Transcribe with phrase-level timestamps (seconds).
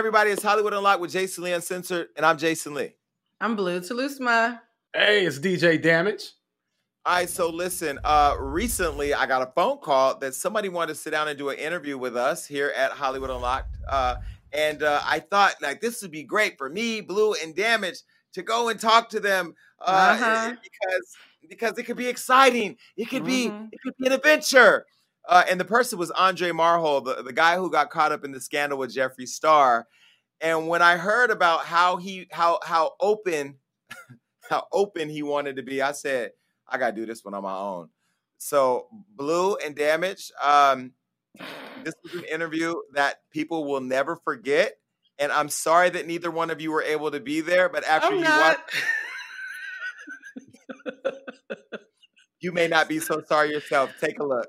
[0.00, 0.30] everybody?
[0.30, 2.94] It's Hollywood Unlocked with Jason Lee Uncensored, and I'm Jason Lee.
[3.38, 4.58] I'm Blue Telusma.
[4.96, 6.32] Hey, it's DJ Damage.
[7.04, 10.98] All right, so listen, uh, recently I got a phone call that somebody wanted to
[10.98, 13.76] sit down and do an interview with us here at Hollywood Unlocked.
[13.86, 14.16] Uh,
[14.54, 17.98] and uh, I thought like this would be great for me, Blue, and Damage
[18.32, 20.54] to go and talk to them uh, Uh-huh.
[20.62, 22.78] because because it could be exciting.
[22.96, 23.68] It could be Mhm.
[23.70, 24.86] it could be an adventure.
[25.28, 28.32] Uh, and the person was Andre Marhold, the, the guy who got caught up in
[28.32, 29.86] the scandal with Jeffree Star.
[30.40, 33.56] And when I heard about how he how how open
[34.48, 36.32] how open he wanted to be, I said,
[36.66, 37.90] I gotta do this one on my own.
[38.38, 38.86] So
[39.16, 40.92] Blue and Damage, um,
[41.84, 44.78] this was an interview that people will never forget.
[45.18, 48.08] And I'm sorry that neither one of you were able to be there, but after
[48.08, 48.58] I'm you not.
[50.86, 51.04] watch,
[52.40, 53.92] you may not be so sorry yourself.
[54.00, 54.48] Take a look.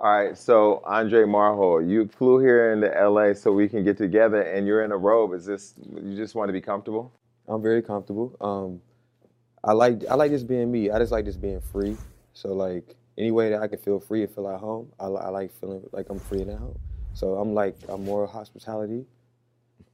[0.00, 4.42] All right, so Andre Marhold, you flew here into LA so we can get together,
[4.42, 5.34] and you're in a robe.
[5.34, 7.12] Is this you just want to be comfortable?
[7.48, 8.36] I'm very comfortable.
[8.40, 8.80] Um,
[9.64, 10.88] I like I like just being me.
[10.88, 11.96] I just like just being free.
[12.32, 15.30] So like any way that I can feel free and feel at home, I, I
[15.30, 16.78] like feeling like I'm free and at home.
[17.14, 19.04] So I'm like I'm more hospitality.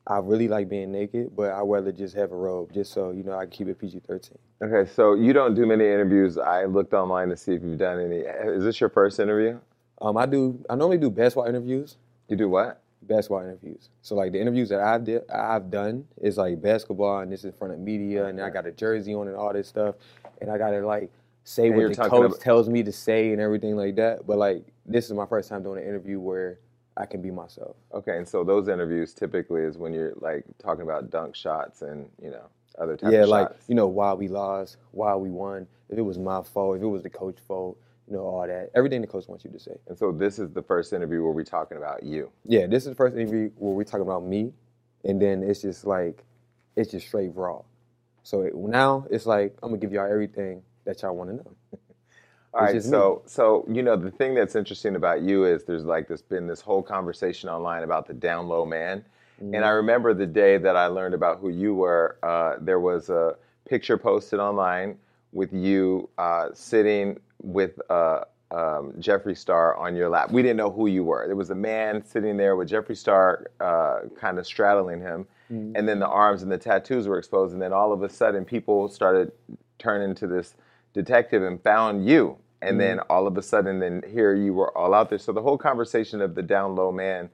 [0.07, 3.23] I really like being naked, but I rather just have a robe, just so you
[3.23, 4.33] know I can keep it PG-13.
[4.63, 6.37] Okay, so you don't do many interviews.
[6.37, 8.19] I looked online to see if you've done any.
[8.19, 9.59] Is this your first interview?
[10.05, 11.97] Um, I do I normally do basketball interviews.
[12.29, 12.81] You do what?
[13.07, 13.91] basketball interviews.
[14.01, 17.47] So like the interviews that I've did, I've done is like basketball, and this is
[17.47, 19.97] in front of media, and I got a jersey on and all this stuff,
[20.41, 21.11] and I gotta like
[21.45, 24.27] say And what the coach about- tells me to say and everything like that.
[24.27, 26.59] But like this is my first time doing an interview where
[26.97, 27.77] I can be myself.
[27.93, 32.09] Okay, and so those interviews typically is when you're like talking about dunk shots and
[32.23, 32.47] you know
[32.79, 33.65] other types yeah, like shots.
[33.69, 36.87] you know why we lost, why we won, if it was my fault, if it
[36.87, 39.77] was the coach's fault, you know all that, everything the coach wants you to say.
[39.89, 42.31] And so this is the first interview where we're talking about you.
[42.45, 44.53] Yeah, this is the first interview where we're talking about me,
[45.05, 46.25] and then it's just like,
[46.77, 47.63] it's just straight raw.
[48.23, 51.57] So it, now it's like I'm gonna give y'all everything that y'all want to know.
[52.55, 52.81] All right, me.
[52.81, 56.47] so so you know the thing that's interesting about you is there's like this been
[56.47, 59.05] this whole conversation online about the down low man,
[59.41, 62.19] and I remember the day that I learned about who you were.
[62.23, 63.37] Uh, there was a
[63.69, 64.99] picture posted online
[65.33, 70.31] with you uh, sitting with uh, um, Jeffree Star on your lap.
[70.31, 71.27] We didn't know who you were.
[71.27, 75.27] There was a man sitting there with Jeffree Star uh, kind of straddling him,
[75.77, 78.45] and then the arms and the tattoos were exposed, and then all of a sudden
[78.45, 79.33] people started
[79.79, 80.55] turning to this
[80.93, 82.39] detective and found you.
[82.63, 85.19] And then all of a sudden, then here you were all out there.
[85.19, 87.29] So the whole conversation of the down low man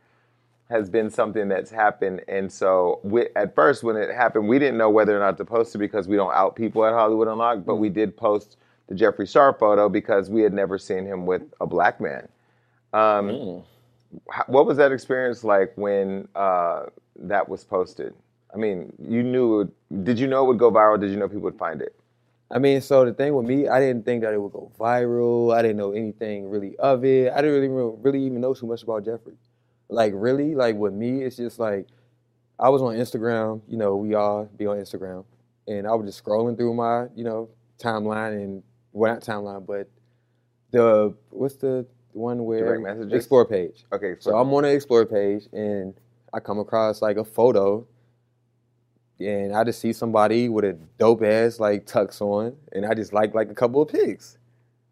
[0.70, 2.22] has been something that's happened.
[2.26, 5.44] And so we, at first, when it happened, we didn't know whether or not to
[5.44, 8.56] post it because we don't out people at Hollywood Unlocked, but we did post
[8.90, 12.28] the Jeffree Star photo because we had never seen him with a black man.
[12.92, 13.62] Um,
[14.32, 16.86] h- What was that experience like when uh,
[17.16, 18.14] that was posted?
[18.54, 19.70] I mean, you knew.
[20.02, 21.00] Did you know it would go viral?
[21.00, 21.94] Did you know people would find it?
[22.50, 25.54] I mean, so the thing with me, I didn't think that it would go viral.
[25.54, 27.32] I didn't know anything really of it.
[27.32, 29.36] I didn't really really even know too much about Jeffree.
[29.88, 31.86] Like really, like with me, it's just like
[32.58, 33.62] I was on Instagram.
[33.68, 35.24] You know, we all be on Instagram,
[35.68, 37.48] and I was just scrolling through my you know
[37.78, 38.62] timeline and
[38.92, 39.88] well not timeline, but
[40.70, 43.12] the what's the one where Direct messages?
[43.12, 43.84] explore page.
[43.92, 45.94] Okay, So I'm on the explore page and
[46.32, 47.86] I come across like a photo
[49.18, 53.12] and I just see somebody with a dope ass like tux on and I just
[53.12, 54.38] like like a couple of pics.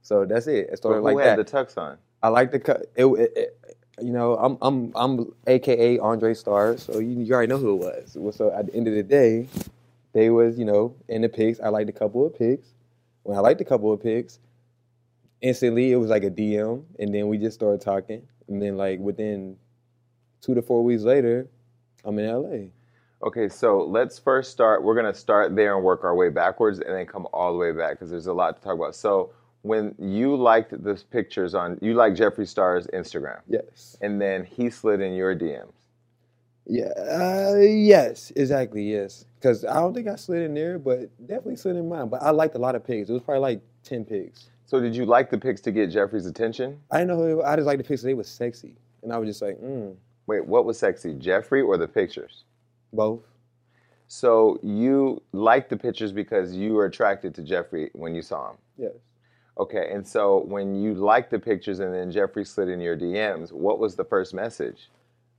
[0.03, 0.69] So that's it.
[0.71, 1.47] It started who like had that.
[1.47, 1.99] the tux on?
[2.23, 2.87] I like the cut.
[2.97, 3.55] It, it, it-
[4.01, 8.15] you know, I'm I'm I'm AKA Andre Star, so you, you already know who it
[8.15, 8.37] was.
[8.37, 9.49] So at the end of the day,
[10.13, 11.59] they was you know in the pics.
[11.59, 12.69] I liked a couple of pics.
[13.29, 14.39] When I liked a couple of pics,
[15.43, 19.01] instantly it was like a DM, and then we just started talking, and then like
[19.01, 19.59] within
[20.41, 21.47] two to four weeks later,
[22.07, 22.69] I'm in LA.
[23.23, 24.83] Okay, so let's first start.
[24.83, 27.59] We're going to start there and work our way backwards and then come all the
[27.59, 28.95] way back because there's a lot to talk about.
[28.95, 33.99] So, when you liked the pictures on, you like Jeffree Star's Instagram, Yes.
[34.01, 35.75] and then he slid in your DMs.
[36.69, 36.91] Yeah.
[36.97, 38.31] Uh, yes.
[38.37, 38.83] Exactly.
[38.83, 39.25] Yes.
[39.41, 42.09] Because I don't think I slid in there, but definitely slid in mine.
[42.09, 43.09] But I liked a lot of pics.
[43.09, 44.51] It was probably like ten pics.
[44.67, 46.79] So, did you like the pics to get Jeffree's attention?
[46.91, 47.43] I didn't know who.
[47.43, 48.03] I just liked the pics.
[48.03, 51.79] They was sexy, and I was just like, mm, Wait, what was sexy, Jeffree or
[51.79, 52.45] the pictures?
[52.93, 53.23] both.
[54.09, 58.57] So, you liked the pictures because you were attracted to Jeffree when you saw him.
[58.77, 58.93] Yes.
[59.59, 63.53] Okay, and so when you liked the pictures and then Jeffree slid in your DMs,
[63.53, 64.89] what was the first message?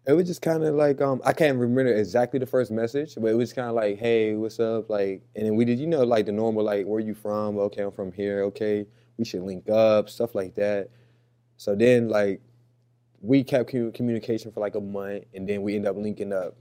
[0.07, 3.27] It was just kind of like um, I can't remember exactly the first message, but
[3.27, 6.03] it was kind of like, "Hey, what's up?" Like, and then we did, you know,
[6.03, 8.43] like the normal, like, "Where are you from?" Okay, I'm from here.
[8.45, 8.85] Okay,
[9.17, 10.89] we should link up, stuff like that.
[11.57, 12.41] So then, like,
[13.21, 16.55] we kept communication for like a month, and then we end up linking up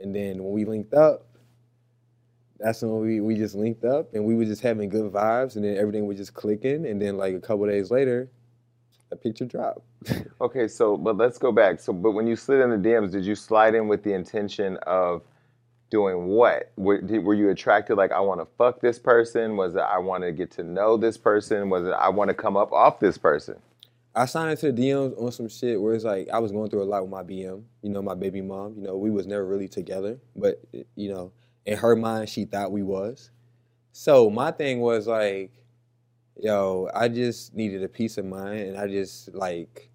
[0.00, 1.26] And then when we linked up,
[2.58, 5.64] that's when we, we just linked up and we were just having good vibes and
[5.64, 8.30] then everything was just clicking and then like a couple days later,
[9.12, 9.82] a picture drop.
[10.40, 11.78] Okay, so but let's go back.
[11.78, 14.76] So, but when you slid in the DMs, did you slide in with the intention
[14.78, 15.22] of
[15.88, 16.72] doing what?
[16.76, 19.56] Were, did, were you attracted like I want to fuck this person?
[19.56, 21.70] Was it I want to get to know this person?
[21.70, 23.60] Was it I want to come up off this person?
[24.14, 26.82] I signed into the DMs on some shit where it's like I was going through
[26.82, 28.74] a lot with my BM, you know, my baby mom.
[28.76, 30.60] You know, we was never really together, but
[30.96, 31.30] you know,
[31.64, 33.30] in her mind, she thought we was.
[33.92, 35.52] So my thing was like,
[36.38, 39.90] yo, I just needed a peace of mind, and I just like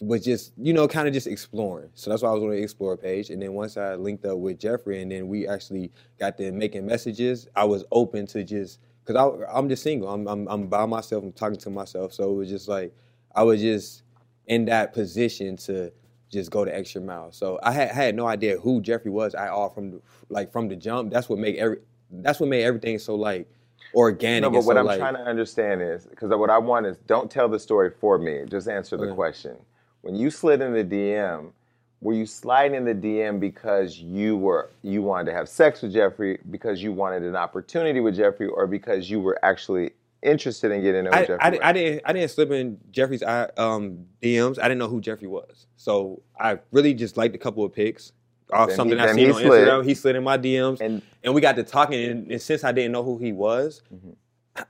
[0.00, 1.90] was just you know kind of just exploring.
[1.94, 4.38] So that's why I was on the explore page, and then once I linked up
[4.38, 8.80] with Jeffree, and then we actually got to making messages, I was open to just
[9.04, 10.08] because I'm just single.
[10.08, 11.24] I'm, I'm I'm by myself.
[11.24, 12.12] I'm talking to myself.
[12.12, 12.94] So it was just like
[13.34, 14.02] I was just
[14.46, 15.92] in that position to
[16.30, 17.30] just go the extra mile.
[17.30, 20.68] So I had, had no idea who Jeffree was at all from the, like from
[20.68, 21.12] the jump.
[21.12, 21.78] That's what made every
[22.10, 23.48] that's what made everything so like
[23.94, 24.42] organic.
[24.42, 26.98] No, but what so, I'm like, trying to understand is because what I want is
[27.06, 28.44] don't tell the story for me.
[28.48, 29.14] Just answer the Okay.
[29.14, 29.56] question.
[30.02, 31.52] When you slid in the DM,
[32.00, 35.94] were you sliding in the DM because you were you wanted to have sex with
[35.94, 39.92] Jeffree, because you wanted an opportunity with Jeffree, or because you were actually
[40.22, 41.60] interested in getting to know I, Jeffree?
[41.62, 44.58] I, I didn't I didn't slip in Jeffree's um, DMs.
[44.58, 45.66] I didn't know who Jeffree was.
[45.76, 48.12] So I really just liked a couple of pics.
[48.52, 49.68] Off Then something he- I seen on slid.
[49.68, 49.84] Instagram.
[49.84, 50.80] He slid in my DMs.
[50.80, 53.82] and and we got to talking and, and since i didn't know who he was
[53.94, 54.14] Mhm.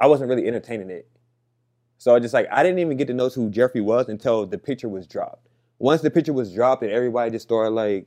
[0.00, 1.08] i wasn't really entertaining it
[1.98, 4.58] so I just like i didn't even get to know who jeffree was until the
[4.58, 5.48] picture was dropped
[5.78, 8.06] once the picture was dropped and everybody just started like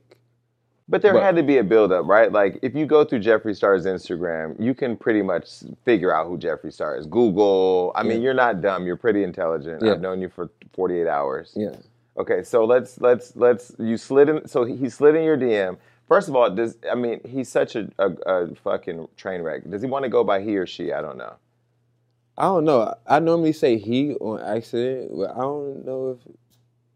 [0.88, 2.30] But there But- had to be a buildup, right?
[2.30, 6.38] Like if you go through Jeffree Star's Instagram, you can pretty much figure out who
[6.38, 7.06] Jeffree Star is.
[7.06, 7.90] Google.
[7.96, 8.24] I mean, Yeah.
[8.26, 8.86] you're not dumb.
[8.86, 9.82] You're pretty intelligent.
[9.82, 9.94] Yeah.
[9.94, 11.52] I've known you for 48 hours.
[11.56, 11.74] yeah
[12.18, 14.48] Okay, so let's let's let's you slid in.
[14.48, 15.78] So he slid in your DM.
[16.08, 19.68] First of all, does I mean he's such a, a, a fucking train wreck.
[19.68, 20.92] Does he want to go by he or she?
[20.92, 21.34] I don't know.
[22.38, 26.34] i don't know i normally say he on accident but i don't know if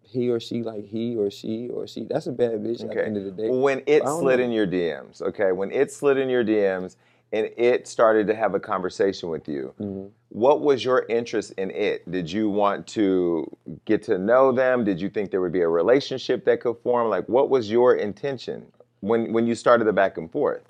[0.03, 2.99] he or she like he or she or she that's a bad bitch at the
[2.99, 3.07] Okay.
[3.07, 4.45] end of the day When it slid know.
[4.47, 6.97] in your DMs, okay, when it slid in your DMs
[7.33, 10.11] and it started to have a conversation with you, Mhm.
[10.31, 12.09] what was your interest in it?
[12.11, 13.47] Did you want to
[13.85, 14.85] get to know them?
[14.85, 17.09] Did you think there would be a relationship that could form?
[17.09, 18.67] Like, what was your intention
[19.01, 20.63] when when you started the back and forth?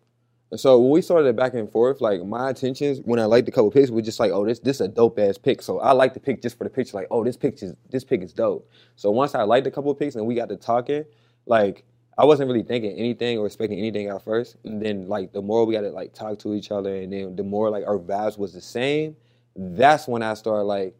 [0.56, 3.52] So when we started the back and forth, like my intentions when I liked a
[3.52, 5.62] couple pics was just like, oh, this this a dope ass pic.
[5.62, 8.20] So I like the pic just for the picture, like, oh, this picture this pic
[8.22, 8.68] is dope.
[8.96, 11.04] So once I liked a couple of pics and we got to talking,
[11.46, 11.84] like
[12.20, 14.56] I wasn't really thinking anything or expecting anything at first.
[14.64, 17.34] And then like the more we got to like talk to each other, and then
[17.34, 19.16] the more like our vibes was the same,
[19.56, 20.94] that's when I started like,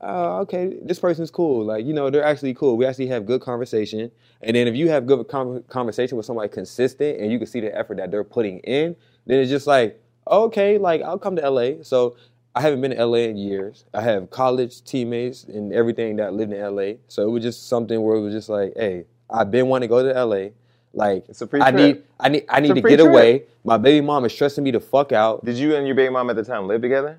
[0.00, 1.64] oh, okay, this person's cool.
[1.64, 2.76] Like you know, they're actually cool.
[2.76, 4.10] We actually have good conversation.
[4.42, 7.60] And then if you have good con- conversation with somebody consistent and you can see
[7.60, 8.96] the effort that they're putting in,
[9.26, 11.84] then it's just like, okay, like I'll come to LA.
[11.84, 12.16] So
[12.56, 13.84] I haven't been to LA in years.
[13.94, 16.94] I have college teammates and everything that lived in LA.
[17.06, 19.90] So it was just something where it was just like, hey, I've been wanting to
[19.94, 20.48] go to LA.
[20.92, 21.96] Like It's a free I trip.
[21.96, 23.08] need I need I need to get trip.
[23.10, 23.42] away.
[23.64, 25.44] My baby mom is stressing me the fuck out.
[25.44, 27.18] Did you and your baby mom at the time live together?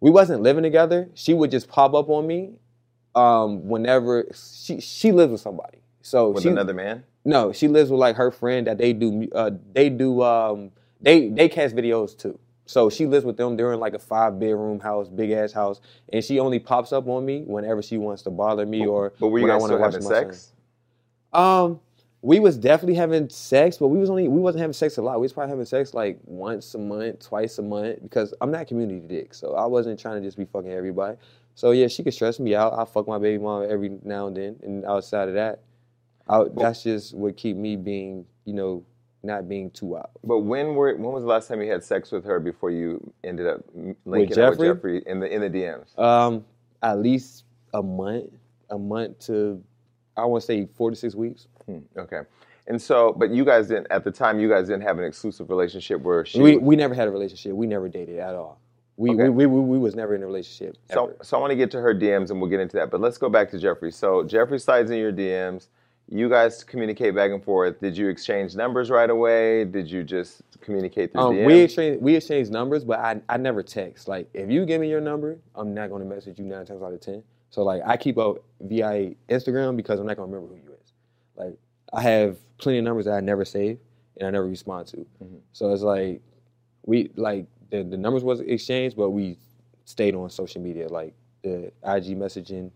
[0.00, 1.08] we wasn't living together.
[1.14, 2.52] She would just pop up on me
[3.14, 5.78] um, whenever she she lives with somebody.
[6.02, 7.04] So With she, another man?
[7.24, 10.70] no, she lives with like her friend that they do uh, they do um,
[11.00, 12.38] they they cast videos too.
[12.66, 13.56] So she lives with them.
[13.56, 15.80] They're in like a five bedroom house, big ass house,
[16.12, 19.28] and she only pops up on me whenever she wants to bother me or But
[19.28, 20.24] were you when I guys still having my son.
[21.32, 21.80] Um,
[22.20, 25.18] we was definitely having sex, but we was only we wasn't having sex a lot.
[25.20, 28.66] We was probably having sex like once a month, twice a month, because I'm not
[28.66, 31.16] community dick, so I wasn't trying to just be fucking everybody.
[31.54, 32.72] So yeah, she could stress me out.
[32.76, 35.60] I fuck my baby mom every now and then, and outside of that,
[36.28, 38.84] I, that's just what keep me being, you know,
[39.22, 40.10] not being too out.
[40.24, 43.12] But when were when was the last time you had sex with her before you
[43.24, 43.60] ended up
[44.04, 45.02] linking up with Jeffree?
[45.02, 45.98] Jeffree in the in the DMs?
[45.98, 46.44] Um,
[46.82, 47.44] at least
[47.74, 48.30] a month,
[48.70, 49.62] a month to,
[50.18, 51.46] I want to say four to six weeks.
[51.66, 52.20] Hmm, okay.
[52.66, 54.38] And so, but you guys didn't at the time.
[54.40, 56.40] You guys didn't have an exclusive relationship where she.
[56.40, 57.52] We we never had a relationship.
[57.52, 58.60] We never dated at all.
[58.96, 59.28] We Okay.
[59.28, 60.76] we, we, we, we was never in a relationship.
[60.92, 61.16] so, ever.
[61.22, 62.90] so I want to get to her DMs and we'll get into that.
[62.90, 63.94] But let's go back to Jeffree.
[63.94, 65.68] So Jeffree slides in your DMs.
[66.10, 67.80] You guys communicate back and forth.
[67.80, 69.64] Did you exchange numbers right away?
[69.64, 71.46] Did you just communicate through Um, DMs?
[71.46, 74.08] we exchange we exchange numbers, but I I never text.
[74.08, 76.92] Like if you give me your number, I'm not gonna message you nine times out
[76.92, 77.22] of ten.
[77.50, 80.92] So like I keep up via Instagram because I'm not gonna remember who you is.
[81.36, 81.58] Like
[81.92, 83.78] I have plenty of numbers that I never save
[84.16, 85.06] and I never respond to.
[85.22, 85.40] Mhm.
[85.52, 86.20] So it's like
[86.84, 89.38] we like the, the numbers was exchanged, but we
[89.84, 92.70] stayed on social media like the IG messaging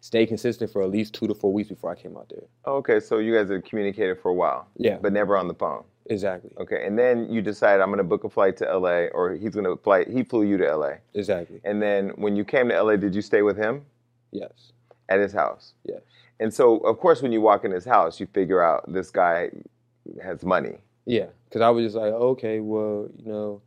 [0.00, 2.44] stayed consistent for at least two to four weeks before I came out there.
[2.66, 4.66] Okay, so you guys had communicated for a while.
[4.76, 4.98] Yeah.
[5.00, 5.84] But never on the phone.
[6.10, 6.50] Exactly.
[6.58, 9.76] Okay, and then you decide I'm gonna book a flight to LA, or he's gonna
[9.76, 10.04] fly.
[10.04, 11.60] He flew you to LA, Exactly.
[11.64, 13.86] and then when you came to LA, did you stay with him
[14.32, 14.72] Yes.
[15.08, 15.74] at his house?
[15.84, 16.00] Yes.
[16.40, 19.50] And so, of course, when you walk in his house, you figure out this guy
[20.22, 20.78] has money.
[21.06, 23.62] Yeah, because I was just like, okay, well, you know,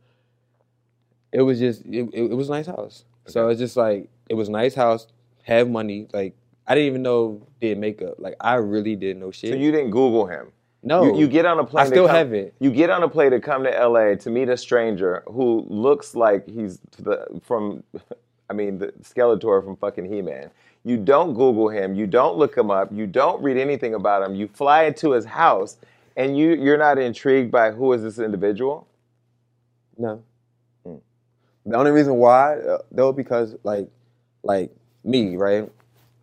[1.32, 3.04] it was just it, it, it was a nice house.
[3.26, 3.52] So Okay.
[3.52, 5.06] it's just like it was a nice house,
[5.44, 6.08] have money.
[6.12, 6.34] Like
[6.66, 8.16] I didn't even know did makeup.
[8.18, 9.50] Like I really didn't know shit.
[9.50, 10.52] So you didn't Google him.
[10.84, 11.86] No, You, you get on a plane.
[11.86, 12.52] I still to come, haven't.
[12.60, 16.14] You get on a plane to come to LA to meet a stranger who looks
[16.14, 17.82] like he's the, from,
[18.50, 20.50] I mean, the Skeletor from fucking He-Man.
[20.84, 21.94] You don't Google him.
[21.94, 22.92] You don't look him up.
[22.92, 24.34] You don't read anything about him.
[24.34, 25.78] You fly into his house,
[26.14, 28.86] and you you're not intrigued by who is this individual.
[29.96, 30.22] No.
[30.84, 30.96] Hmm.
[31.64, 33.88] The only reason why, uh, though, because like,
[34.42, 34.70] like
[35.04, 35.70] me, right?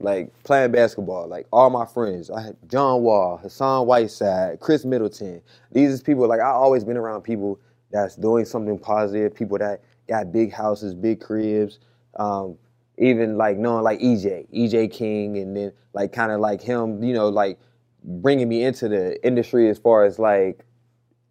[0.04, 5.42] Like playing basketball, like all my friends, I had John Wall, Hassan Whiteside, Khris Middleton.
[5.72, 7.60] These is people like I always been around people
[7.92, 11.80] that's doing something positive, people that got big houses, big cribs.
[12.18, 12.58] Um,
[12.98, 17.14] even like knowing like EJ, EJ King, and then like kind of like him, you
[17.14, 17.58] know, like
[18.04, 20.66] bringing me into the industry as far as like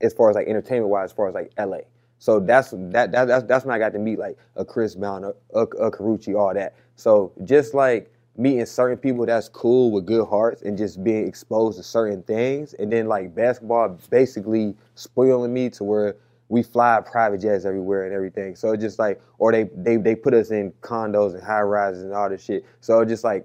[0.01, 1.79] as far as like entertainment wise, as far as like LA.
[2.19, 5.25] So that's that, that that's that's when I got to meet like a Chris Brown,
[5.25, 6.75] a, a, a Karrueche, all that.
[6.97, 11.77] So just like meeting certain people that's cool with good hearts and just being exposed
[11.77, 16.17] to certain things, and then like basketball basically spoiling me to where
[16.49, 18.57] we fly private jets everywhere and everything.
[18.57, 22.15] So just like, or they they they put us in condos and high rises and
[22.15, 22.65] all this shit.
[22.81, 23.45] So just like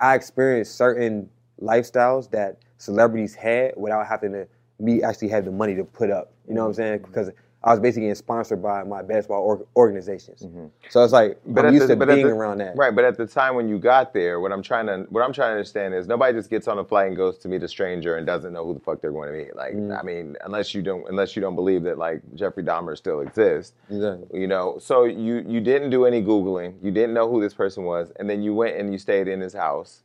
[0.00, 1.30] I experienced certain
[1.60, 4.48] lifestyles that celebrities had without having to
[4.80, 6.32] me actually have the money to put up.
[6.48, 6.98] You know what I'm saying?
[6.98, 7.30] Mm-hmm.
[7.64, 10.44] I was basically getting sponsored by my basketball or- organizations.
[10.90, 11.54] So it's like Mm-hmm.
[11.54, 12.76] But I'm used the- to being the- around that.
[12.76, 15.32] Right, but at the time when you got there, what I'm trying to what I'm
[15.32, 17.68] trying to understand is nobody just gets on a flight and goes to meet a
[17.68, 19.54] stranger and doesn't know who the fuck they're going to meet.
[19.54, 19.96] Like, Mm.
[19.98, 23.74] I mean, unless you don't unless you don't believe that like Jeffrey Dahmer still exists,
[23.90, 24.40] Exactly.
[24.40, 24.78] you know.
[24.78, 28.28] So you you didn't do any googling, you didn't know who this person was, and
[28.28, 30.02] then you went and you stayed in his house.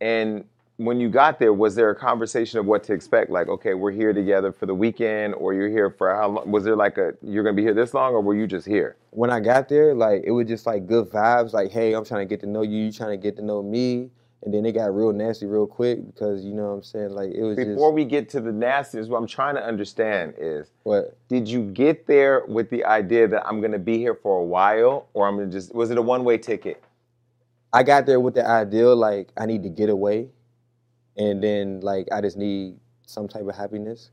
[0.00, 0.44] And
[0.78, 3.30] when you got there, was there a conversation of what to expect?
[3.30, 6.50] Like, okay, we're here together for the weekend, or you're here for how long?
[6.50, 8.96] Was there like a you're gonna be here this long, or were you just here?
[9.10, 11.52] When I got there, like it was just like good vibes.
[11.52, 12.84] Like, hey, I'm trying to get to know you.
[12.84, 14.10] You trying to get to know me.
[14.44, 17.10] And then it got real nasty real quick because you know what I'm saying.
[17.10, 20.34] Like it was Before just we get to the nastiness, what I'm trying to understand
[20.38, 24.38] is what did you get there with the idea that I'm to be here for
[24.38, 26.80] a while or I'm to just was it a one-way ticket?
[27.72, 30.28] I got there with the idea like I need to get away,
[31.18, 34.10] and then like I just need some type of happiness.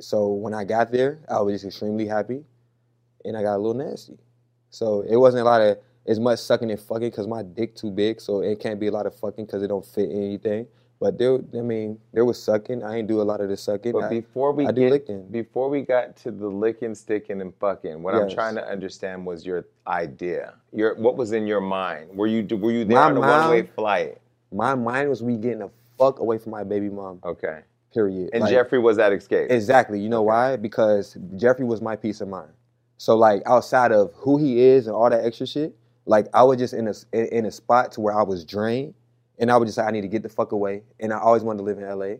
[0.00, 2.44] So when I got there, I was just extremely happy,
[3.24, 4.18] and I got a little nasty.
[4.70, 7.90] So it wasn't a lot of as much sucking and fucking because my dick too
[7.90, 10.66] big, so it can't be a lot of fucking because it don't fit anything.
[10.98, 12.82] But there, I mean, there was sucking.
[12.84, 13.90] I ain't do a lot of the sucking.
[13.92, 15.26] But before we I do get licking.
[15.28, 19.44] before we got to the licking, sticking and fucking, what I'm trying to understand was
[19.44, 20.54] your idea.
[20.72, 22.16] Your what was in your mind?
[22.16, 24.18] Were you were you there My on a one-way mind- flight?
[24.52, 27.20] my mind was we getting the fuck away from my baby mom.
[27.24, 27.60] Okay.
[27.92, 28.30] Period.
[28.32, 29.50] And Like- Jeffree was that escape.
[29.50, 30.00] Exactly.
[30.00, 30.56] You know why?
[30.56, 32.50] Because Jeffree was my peace of mind.
[32.96, 35.74] So like outside of who he is and all that extra shit,
[36.06, 38.94] like I was just in a in a spot to where I was drained,
[39.38, 40.82] and I was just like, I need to get the fuck away.
[41.00, 42.16] And I always wanted to live in LA,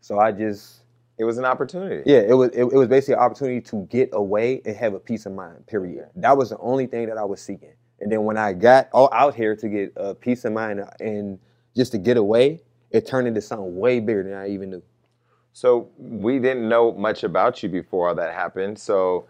[0.00, 0.82] so I just
[1.18, 2.02] it was an opportunity.
[2.06, 5.00] yeah, it was it, it was basically an opportunity to get away and have a
[5.00, 5.66] peace of mind.
[5.66, 6.08] Period.
[6.16, 7.72] That was the only thing that I was seeking.
[8.00, 11.38] And then when I got all out here to get a peace of mind and
[11.76, 14.82] just to get away, it turned into something way bigger than I even knew.
[15.52, 18.78] So we didn't know much about you before all that happened.
[18.78, 19.26] So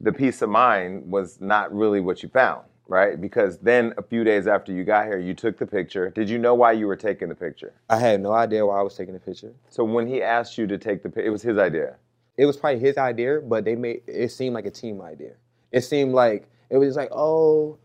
[0.00, 3.18] the peace of mind was not really what you found, right?
[3.20, 6.10] Because then a few days after you got here, you took the picture.
[6.10, 7.72] Did you know why you were taking the picture?
[7.88, 9.52] I had no idea why I was taking the picture.
[9.70, 11.96] So when he asked you to take the picture, it was his idea.
[12.36, 15.32] it was probably his idea, but they made it seem like a team idea.
[15.72, 17.78] It seemed like it was just like, oh,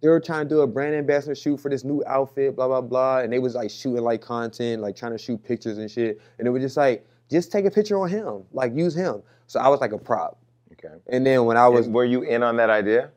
[0.00, 2.80] they were trying to do a brand ambassador shoot for this new outfit, blah blah
[2.80, 6.20] blah, and they was like shooting like content, like trying to shoot pictures and shit,
[6.38, 9.22] and it was just like, just take a picture on him, like use him.
[9.46, 10.38] So I was like a prop,
[10.72, 10.94] Okay.
[11.08, 13.10] and then when I was, And were you in on that idea?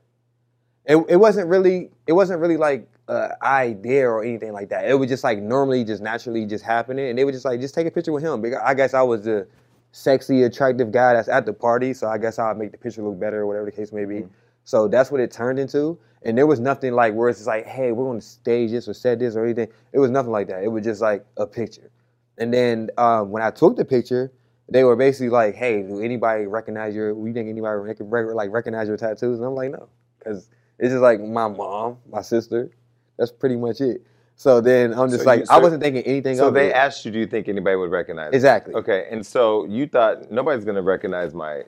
[0.86, 4.89] it, it wasn't really, it wasn't really like an idea or anything like that.
[4.89, 7.75] It was just like normally, just naturally, just happening, and they were just like, just
[7.75, 8.41] take a picture with him.
[8.41, 9.48] Because I guess I was the
[9.91, 13.20] sexy, attractive guy that's at the party, so I guess I'll make the picture look
[13.20, 14.15] better, or whatever the case may be.
[14.22, 14.34] Mm-hmm.
[14.63, 15.98] So that's what it turned into.
[16.24, 18.88] And there was nothing like where it's just like, hey, we're going to stage this
[18.88, 19.68] or set this or anything.
[19.91, 20.63] It was nothing like that.
[20.63, 21.89] It was just like a picture.
[22.38, 24.32] And then um, when I took the picture,
[24.70, 27.13] they were basically like, hey, do anybody recognize your?
[27.15, 27.94] We think anybody
[28.34, 29.39] like recognize your tattoos?
[29.39, 29.89] And I'm like, no,
[30.20, 30.48] because
[30.80, 32.70] it's just like my mom, my sister.
[33.18, 34.06] That's pretty much it.
[34.36, 36.74] So then I'm just So like, you- I wasn't thinking anything So they it.
[36.75, 38.32] asked you, do you think anybody would recognize?
[38.32, 38.36] it?
[38.36, 41.63] exactly, Okay, and so you thought nobody's gonna recognize my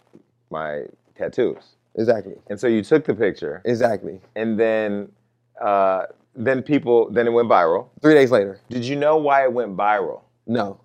[0.50, 0.83] my
[1.15, 4.19] tattoos, exactly, and so you took the picture, exactly.
[4.35, 5.12] and then
[5.62, 7.88] uh, then people then it went viral.
[8.01, 10.21] Three days later, Did you know why it went viral?
[10.47, 10.79] no,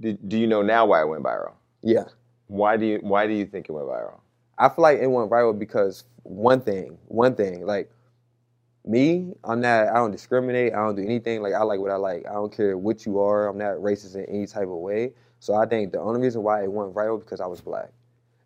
[0.00, 1.52] Did, do you know now why it went viral?
[1.82, 2.04] yeah.
[2.48, 4.20] Why do you why do you think it went viral?
[4.58, 7.90] I feel like it went viral because one thing, one thing, like
[8.84, 11.42] me, I'm not, I don't discriminate, I don't do anything.
[11.42, 12.24] Like I like what I like.
[12.26, 13.48] I don't care what you are.
[13.48, 15.12] I'm not racist in any type of way.
[15.40, 17.90] So I think the only reason why it went viral because I was black,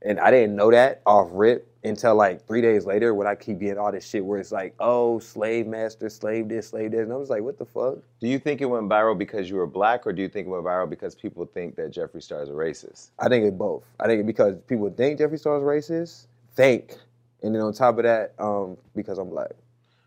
[0.02, 3.58] and I didn't know that off rip until like three days later when I keep
[3.58, 7.12] getting all this shit where it's like, oh, slave master, slave this, slave this, and
[7.12, 7.98] I was like, what the fuck?
[8.20, 10.50] Do you think it went viral because you were black, or do you think it
[10.50, 13.10] went viral because people think that Jeffree Star is a racist?
[13.18, 13.84] I think it both.
[13.98, 16.96] I think it because people think Jeffree Star is racist, think,
[17.42, 19.52] and then on top of that, um, because I'm black.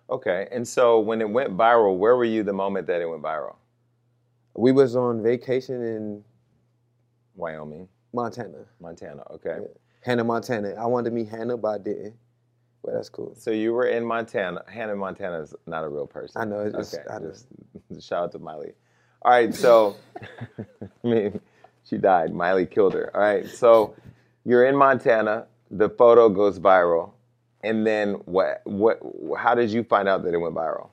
[0.09, 3.23] Okay, and so when it went viral, where were you the moment that it went
[3.23, 3.55] viral?
[4.55, 6.23] We was on vacation in
[7.35, 9.23] Wyoming, Montana, Montana.
[9.31, 9.67] Okay, Yeah.
[10.01, 10.69] Hannah, Montana.
[10.77, 12.15] I wanted to meet Hannah, but I didn't.
[12.83, 13.33] But that's cool.
[13.35, 14.61] so you were in Montana.
[14.67, 16.41] Hannah Montana is not a real person.
[16.41, 16.59] I know.
[16.59, 17.29] It's, Okay, I know.
[17.29, 17.47] just
[18.07, 18.73] shout out to Miley.
[19.21, 19.95] All right, so
[20.59, 21.39] I mean,
[21.85, 22.33] she died.
[22.33, 23.09] Miley killed her.
[23.15, 23.95] All right, so
[24.43, 25.47] you're in Montana.
[25.71, 27.11] The photo goes viral,
[27.63, 28.61] and then what?
[28.65, 28.99] What?
[29.37, 30.89] How did you find out that it went viral?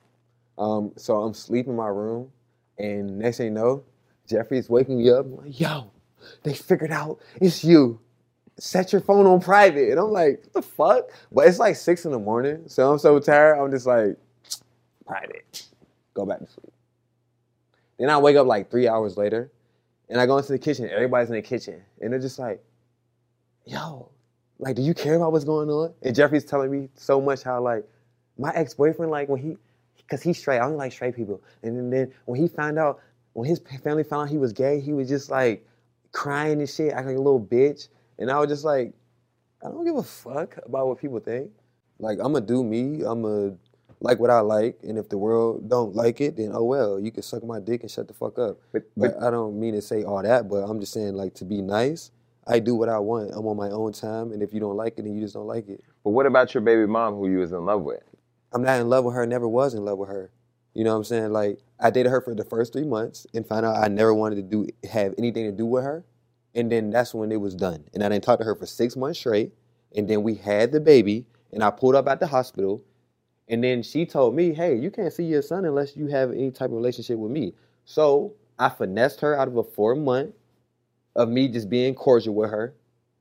[0.57, 2.31] Um, so I'm sleeping in my room,
[2.77, 3.83] and next thing you know,
[4.29, 5.25] Jeffree's waking me up.
[5.25, 5.91] I'm like, Yo,
[6.43, 7.99] they figured out it's you.
[8.57, 11.09] Set your phone on private, and I'm like, what the fuck?
[11.31, 13.57] But it's like six in the morning, so I'm so tired.
[13.57, 14.17] I'm just like,
[15.05, 15.67] private.
[16.13, 16.73] Go back to sleep.
[17.97, 19.51] Then I wake up like three hours later,
[20.09, 20.89] and I go into the kitchen.
[20.89, 22.63] Everybody's in the kitchen, and they're just like,
[23.65, 24.09] yo,
[24.59, 25.93] like, do you care about what's going on?
[26.01, 27.87] And Jeffree's telling me so much how like
[28.37, 29.57] my ex boyfriend, like when he,
[30.09, 30.59] cause he's straight.
[30.59, 31.41] I don't like straight people.
[31.63, 32.99] And then, then when he found out,
[33.33, 35.65] when his family found out he was gay, he was just like
[36.11, 37.87] crying and shit, acting like a little bitch.
[38.19, 38.93] And I was just like,
[39.63, 41.51] I don't give a fuck about what people think.
[41.99, 43.03] Like I'm gonna do me.
[43.05, 43.55] I'm gonna
[43.99, 46.99] like what I like, and if the world don't like it, then oh well.
[46.99, 48.57] You can suck my dick and shut the fuck up.
[48.71, 51.35] But, But but I don't mean to say all that, but I'm just saying like
[51.35, 52.11] to be nice.
[52.47, 53.31] I do what I want.
[53.33, 55.45] I'm on my own time, and if you don't like it, then you just don't
[55.45, 55.83] like it.
[56.03, 58.01] but what about your baby mom, who you was in love with?
[58.51, 59.25] I'm not in love with her.
[59.27, 60.31] Never was in love with her.
[60.73, 61.31] You know what I'm saying?
[61.31, 64.35] Like I dated her for the first three months and found out I never wanted
[64.35, 66.05] to do have anything to do with her,
[66.53, 67.83] and then that's when it was done.
[67.93, 69.51] And I didn't talk to her for six months straight,
[69.95, 72.83] and then we had the baby, and I pulled up at the hospital,
[73.47, 76.51] and then she told me, "Hey, you can't see your son unless you have any
[76.51, 80.35] type of relationship with me." So I finessed her out of a four month
[81.15, 82.75] of me just being cordial with her,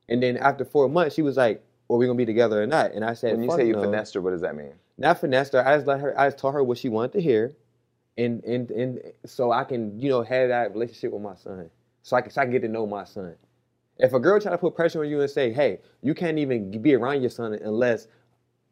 [0.09, 2.93] and then after four months, she was like, "Well, we gonna be together or not?"
[2.93, 4.75] And I said, When you "Fuck say you no." finessed her, what does that mean?
[4.99, 5.67] not finessed her.
[5.67, 6.19] I just let her.
[6.21, 7.57] I just told her what she wanted to hear,
[8.19, 11.71] and and and so I can you know have that relationship with my son,
[12.03, 13.35] so I can so I can get to know my son.
[13.99, 16.71] If a girl try to put pressure on you and say, "Hey, you can't even
[16.83, 18.09] be around your son unless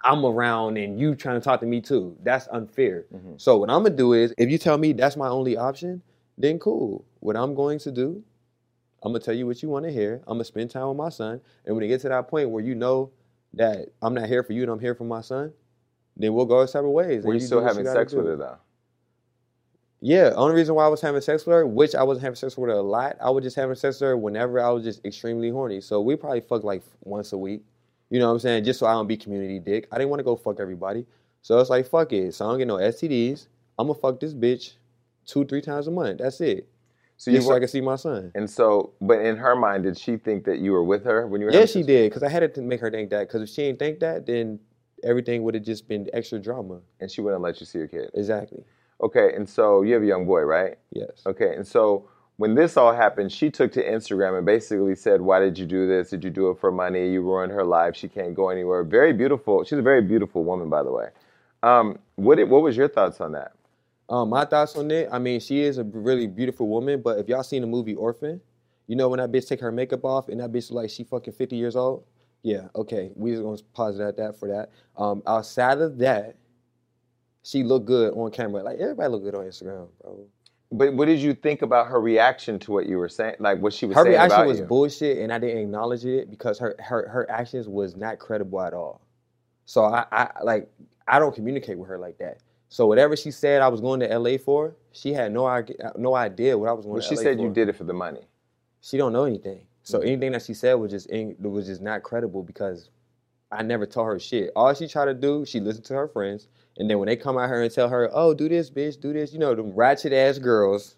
[0.02, 3.06] I'm around and you trying to talk to me too," that's unfair.
[3.14, 3.40] Mhm.
[3.40, 6.02] So what I'm gonna do is, if you tell me that's my only option,
[6.36, 7.04] then cool.
[7.20, 8.22] What I'm going to do,
[9.02, 10.22] I'm gonna tell you what you want to hear.
[10.26, 12.62] I'm gonna spend time with my son, and when it gets to that point where
[12.62, 13.10] you know
[13.54, 15.52] that I'm not here for you and I'm here for my son,
[16.16, 17.24] then we'll go our separate ways.
[17.24, 18.30] Were and you still having gotta sex with do.
[18.30, 18.56] her though?
[20.00, 22.56] Yeah, only reason why I was having sex with her, which I wasn't having sex
[22.56, 25.04] with her a lot, I was just having sex with her whenever I was just
[25.04, 25.80] extremely horny.
[25.80, 27.62] So we probably fuck like once a week.
[28.10, 28.64] You know what I'm saying?
[28.64, 29.88] Just so I don't be community dick.
[29.90, 31.04] I didn't want to go fuck everybody.
[31.42, 32.34] So it's like fuck it.
[32.34, 33.48] So I don't get no STDs.
[33.78, 34.74] I'm gonna fuck this bitch
[35.26, 36.18] two, three times a month.
[36.18, 36.68] That's it.
[37.16, 38.30] So you so I can see my son.
[38.36, 41.40] and so, but in her mind, did she think that you were with her when
[41.40, 41.52] you were?
[41.52, 43.26] Yeah, she did, because I had to make her think that.
[43.26, 44.60] Because if she didn't think that, then
[45.02, 46.80] everything would have just been extra drama.
[47.00, 48.10] and she wouldn't let you see your kid.
[48.14, 48.62] Exactly.
[49.00, 50.76] Okay, and so you have a young boy, right?
[50.92, 51.22] Yes.
[51.26, 55.40] Okay, and so when this all happened, she took to Instagram and basically said, "Why
[55.40, 56.10] did you do this?
[56.10, 57.10] Did you do it for money?
[57.10, 57.96] You ruined her life.
[57.96, 59.64] She can't go anywhere." Very beautiful.
[59.64, 61.08] She's a very beautiful woman, by the way.
[61.62, 63.52] Um, what did, what was your thoughts on that?
[64.08, 65.08] Um, my thoughts on it.
[65.12, 68.40] I mean, she is a really beautiful woman, but if y'all seen the movie Orphan,
[68.86, 71.34] you know when that bitch take her makeup off and that bitch like she fucking
[71.34, 72.04] fifty years old.
[72.42, 74.70] Yeah, okay, we just gonna pause it at that for that.
[74.96, 76.36] Um, outside of that,
[77.44, 78.62] she looked good on camera.
[78.62, 80.26] Like everybody look good on Instagram, bro.
[80.70, 83.36] But what did you think about her reaction to what you were saying?
[83.38, 84.66] Like what she was Her saying reaction was you?
[84.66, 88.74] bullshit, and I didn't acknowledge it because her her her actions was not credible at
[88.74, 89.00] all.
[89.66, 90.70] So I, I like
[91.06, 92.38] I don't communicate with her like that.
[92.68, 96.14] So whatever she said I was going to LA for, she had no idea no
[96.14, 97.44] idea what I was going well, to she LA said for.
[97.44, 98.20] you did it for the money.
[98.82, 99.66] She don't know anything.
[99.82, 100.08] So Mm-hmm.
[100.08, 102.90] anything that she said was just in, was just not credible because
[103.50, 104.50] I never told her shit.
[104.54, 106.48] All she tried to do, she listened to her friends,
[106.78, 109.12] And then when they come out here and tell her, "Oh, do this, bitch, do
[109.12, 110.96] this," you know, them ratchet ass girls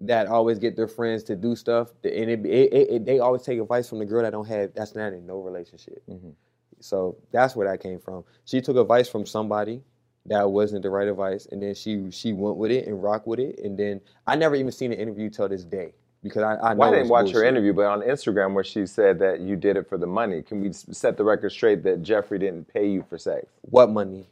[0.00, 3.60] that always get their friends to do stuff, and it, it, it, they always take
[3.60, 6.02] advice from the girl that don't have that's not in no relationship.
[6.08, 6.34] Mhm.
[6.80, 8.24] So that's where that came from.
[8.44, 9.82] She took advice from somebody
[10.26, 13.38] that wasn't the right advice, and then she she went with it and rocked with
[13.38, 16.74] it, and then I never even seen an interview till this day because I I,
[16.74, 19.56] know Well, I didn't watch her interview, but on Instagram where she said that you
[19.56, 20.42] did it for the money.
[20.42, 23.46] Can we set the record straight that Jeffree didn't pay you for sex?
[23.62, 24.26] What money?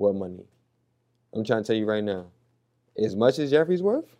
[0.00, 0.46] What money?
[1.34, 2.28] I'm trying to tell you right now.
[2.96, 4.16] As much as Jeffree's worth,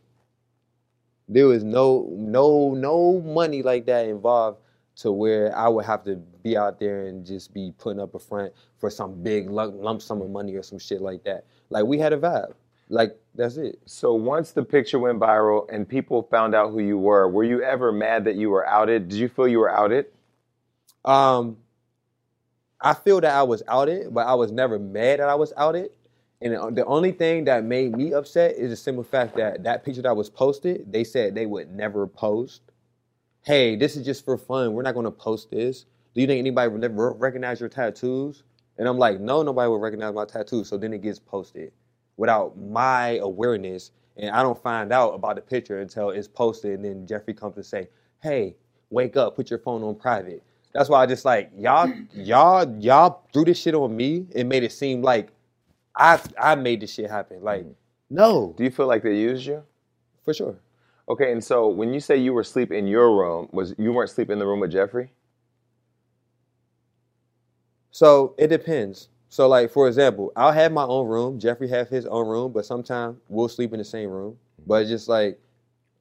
[1.27, 4.59] there was no no no money like that involved
[4.97, 8.19] to where I would have to be out there and just be putting up a
[8.19, 11.47] front for some big lump, sum of money or some shit like that.
[11.71, 12.53] Like we had a vibe.
[12.91, 13.79] Like that's it.
[13.87, 17.63] So once the picture went viral and people found out who you were, were you
[17.63, 19.09] ever mad that you were outed?
[19.09, 20.07] Did you feel you were outed?
[21.07, 21.57] Um,
[22.81, 25.91] I feel that I was outed, but I was never mad that I was outed.
[26.41, 29.85] And the- the only thing that made me upset is the simple fact that that
[29.85, 32.63] picture that was posted, they said they would never post.
[33.43, 34.75] Hey, this is just for fun.
[34.75, 35.87] We're not going to post this.
[36.15, 38.45] Do you think anybody would ever recognize your tattoos?
[38.79, 40.69] And I'm like, no, nobody will recognize my tattoos.
[40.69, 41.73] So then it gets posted
[42.17, 43.93] without my awareness.
[44.17, 46.81] And I don't find out about the picture until it's posted.
[46.81, 47.89] And then Jeffree comes to say,
[48.23, 48.57] hey,
[48.91, 50.43] wake up, put your phone on private.
[50.73, 54.63] That's why I just like y'all, y'all, y'all threw this shit on me and made
[54.63, 55.31] it seem like
[55.97, 57.43] I I made this shit happen.
[57.43, 57.75] Like, mm.
[58.09, 59.65] no, Do you feel like they used you?
[60.25, 60.59] for sure.
[61.09, 64.11] Okay, and so when you say you were asleep in your room, was you weren't
[64.11, 65.09] sleeping in the room with Jeffree?
[67.91, 69.09] So it depends.
[69.29, 71.41] So like for example, I'll have my own room.
[71.41, 74.33] Jeffree have his own room, but sometimes we'll sleep in the same room.
[74.33, 74.69] Mm-hmm.
[74.69, 75.41] But it's just like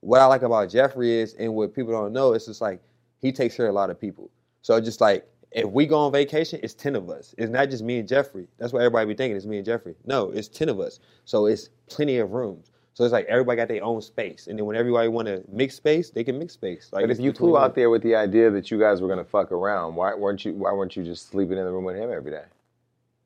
[0.01, 2.81] what I like about Jeffree is, and what people don't know, it's just like
[3.21, 4.29] he takes care of a lot of people.
[4.61, 7.33] So just like if we go on vacation, it's ten of us.
[7.37, 8.47] It's not just me and Jeffree.
[8.57, 9.35] That's what everybody be thinking.
[9.35, 9.95] It's me and Jeffree.
[10.05, 10.99] No, it's ten of us.
[11.25, 12.71] So it's plenty of rooms.
[12.93, 15.75] So it's like everybody got their own space, and then when everybody want to mix
[15.75, 16.89] space, they can mix space.
[16.91, 19.23] Like But if you flew out there with the idea that you guys were gonna
[19.23, 22.11] fuck around, why weren't you why weren't you just sleeping in the room with him
[22.11, 22.43] every day?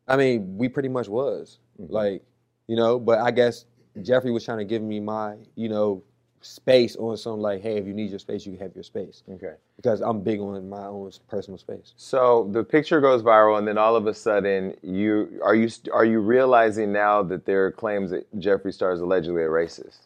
[0.08, 1.90] I mean, we pretty much was Mhm.
[1.90, 2.24] like,
[2.68, 3.00] you know.
[3.00, 3.66] But I guess
[3.98, 6.04] Jeffree was trying to give me my, you know,
[6.44, 9.24] space on some like, hey, if you need your space, you can have your space
[9.30, 9.56] Okay.
[9.78, 11.94] because I'm big on my own personal space.
[11.98, 16.06] So the picture goes viral, and then all of a sudden, you are you are
[16.06, 20.00] you realizing now that there are claims that Jeffree Star is allegedly a racist?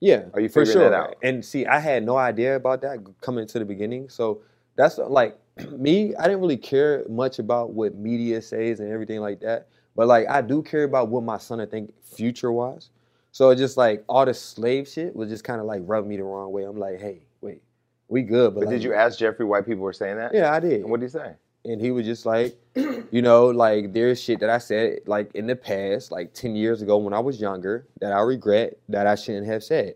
[0.00, 0.90] Yeah, Are you for figuring sure.
[0.90, 1.14] that out?
[1.22, 4.08] And see, I had no idea about that coming to the beginning.
[4.08, 4.42] So
[4.74, 5.38] that's like
[5.70, 6.14] me.
[6.16, 9.68] I didn't really care much about what media says and everything like that.
[9.94, 12.90] But like, I do care about what my son I think future wise.
[13.32, 16.16] So it just like all the slave shit was just kind of like rub me
[16.16, 16.64] the wrong way.
[16.64, 17.62] I'm like, hey, wait,
[18.08, 20.34] we good, but, But like, did you ask Jeffree why people were saying that?
[20.34, 20.82] Yeah, I did.
[20.82, 21.34] And what did he say?
[21.64, 25.46] and he was just like, you know, like there's shit that I said like in
[25.46, 29.14] the past, like ten years ago when I was younger, that I regret that I
[29.14, 29.94] shouldn't have said.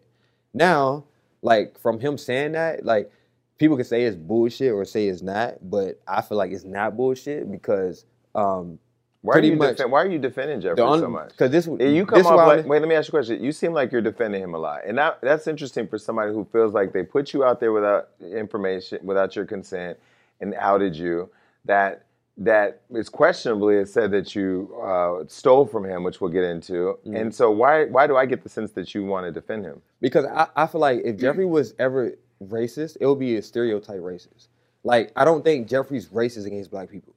[0.54, 1.04] Now,
[1.42, 3.10] like from him saying that, like
[3.58, 6.96] people can say it's bullshit or say it's not, but I feel like it's not
[6.96, 8.78] bullshit because um
[9.22, 9.76] Why are you much.
[9.76, 11.30] defen- why are you defending Jeffree the so much?
[11.30, 12.80] because this You come this off why like wait.
[12.80, 13.42] Let me ask you a question.
[13.42, 16.44] You seem like you're defending him a lot, and that that's interesting for somebody who
[16.52, 19.98] feels like they put you out there without information, without your consent,
[20.40, 21.30] and outed you.
[21.64, 22.06] That
[22.38, 26.98] that is questionably it said that you uh, stole from him, which we'll get into.
[27.06, 27.20] Mm.
[27.20, 29.82] And so why why do I get the sense that you want to defend him?
[30.00, 32.12] because I, I feel like if Jeffree was ever
[32.44, 34.48] racist, it would be a stereotype racist.
[34.84, 37.15] Like I don't think Jeffree's racist against black people.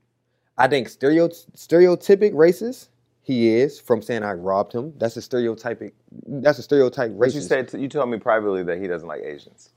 [0.59, 2.89] I think stereo, stereotypic racist
[3.21, 4.93] he is from saying I robbed him.
[4.97, 5.93] That's a stereotypic.
[6.27, 7.35] That's a stereotype But racist.
[7.35, 9.69] you said you told me privately that he doesn't like Asians.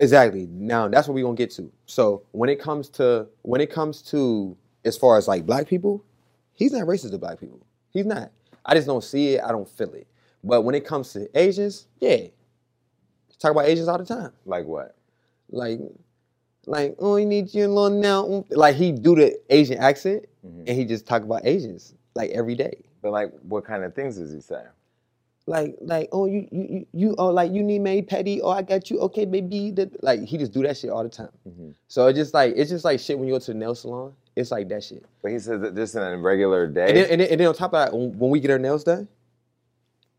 [0.00, 0.46] Exactly.
[0.50, 1.70] Now that's what we're gonna get to.
[1.86, 6.04] So when it comes to when it comes to as far as like black people,
[6.52, 7.64] he's not racist to black people.
[7.90, 8.30] He's not.
[8.66, 9.42] I just don't see it.
[9.44, 10.06] I don't feel it.
[10.42, 12.26] But when it comes to Asians, yeah,
[13.38, 14.32] talk about Asians all the time.
[14.44, 14.96] Like what?
[15.50, 15.78] Like,
[16.66, 18.44] like oh, you need you little now.
[18.50, 20.64] Like he do the Asian accent Mhm.
[20.66, 22.84] and he just talk about Asians like every day.
[23.02, 24.62] But like, what kind of things does he say?
[25.46, 28.88] like like oh you you you- oh like you need made petty oh I got
[28.88, 31.28] you okay baby that like he just do that shit all the time.
[31.46, 31.74] Mhm.
[31.86, 34.14] So it's just like it's just like shit when you go to the nail salon.
[34.36, 35.04] It's like that shit.
[35.22, 36.88] But he says that just in a regular day.
[36.88, 38.84] And then, and then and then on top of that, when we get our nails
[38.84, 39.06] done,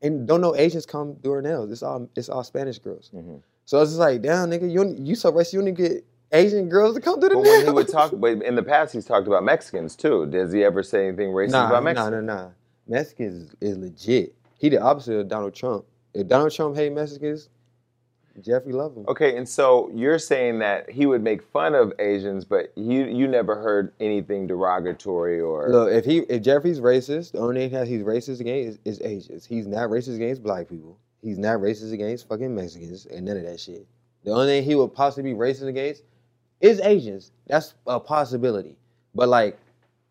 [0.01, 1.71] and don't know Asians come do our nails.
[1.71, 3.09] It's all it's all Spanish girls.
[3.11, 3.41] Mhm.
[3.65, 5.53] So it's just like damn nigga, you you so racist.
[5.53, 6.05] You only get
[6.35, 7.57] Asian girls to come do the But nails.
[7.57, 10.25] when he would talk, but in the past he's talked about Mexicans too.
[10.25, 12.25] Does he ever say anything racist nah, about Mexicans?
[12.25, 12.49] nah, nah.
[12.87, 14.35] Mexicans is, is legit.
[14.57, 15.85] He the opposite of Donald Trump.
[16.13, 17.49] If Donald Trump hate Mexicans,
[18.41, 19.05] Jeffree loved him.
[19.07, 23.27] Okay, and so you're saying that he would make fun of Asians, but you you
[23.27, 27.87] never heard anything derogatory or Look, if he if Jeffree's racist, the only thing that
[27.87, 29.45] he's racist against is, is Asians.
[29.45, 30.97] He's not racist against black people.
[31.21, 33.87] He's not racist against fucking Mexicans and none of that shit.
[34.25, 36.03] The only thing he would possibly be racist against
[36.65, 37.31] is Asians.
[37.47, 38.77] That's a possibility.
[39.13, 39.57] But like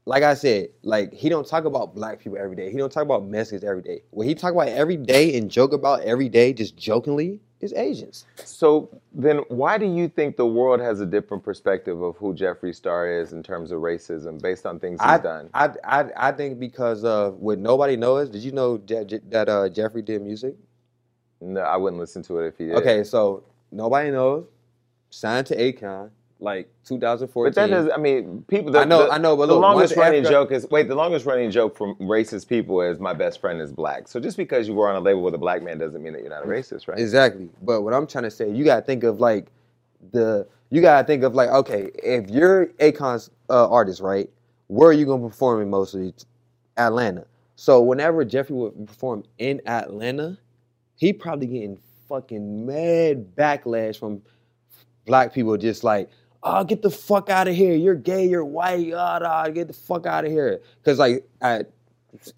[0.06, 2.70] like I said, like he don't talk about black people every day.
[2.70, 4.02] He don't talk about Mexicans every day.
[4.10, 8.26] What he talk about every day and joke about every day, just jokingly, is Asians.
[8.44, 12.74] So then, why do you think the world has a different perspective of who Jeffree
[12.74, 15.48] Star is in terms of racism based on things he's I, done?
[15.54, 18.28] I, I, I think because of what nobody knows.
[18.28, 20.56] Did you know Je- that uh, Jeffree did music?
[21.40, 22.76] no, I wouldn't listen to it if he did.
[22.76, 24.46] Okay, so nobody knows.
[25.10, 27.50] Signed to Akon, like 2014.
[27.50, 28.72] But that does, I mean, people.
[28.72, 30.88] The, I know- the- I know, but the look, longest running Africa- joke is wait.
[30.88, 34.08] The longest running joke from racist people is my best friend is black.
[34.08, 36.20] So just because you were on a label with a black man doesn't mean that
[36.22, 36.98] you're not a racist, right?
[36.98, 37.48] Exactly.
[37.62, 39.48] But what I'm trying to say, you gotta think of like
[40.12, 44.28] the you gotta think of like, okay, if you're Akon's uh, artist, right?
[44.66, 46.14] Where are you gonna perform in mostly?
[46.76, 47.24] Atlanta.
[47.56, 50.36] So whenever Jeffree would perform in Atlanta,
[50.96, 54.22] he probably getting fucking mad backlash from
[55.06, 56.10] black people just like,
[56.44, 57.74] oh, get the fuck out of here.
[57.74, 60.60] You're gay, you're white, ah, da, get the fuck out of here.
[60.84, 61.70] Cause like at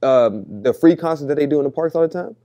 [0.03, 2.37] um, the free concerts that they do in the parks all the time,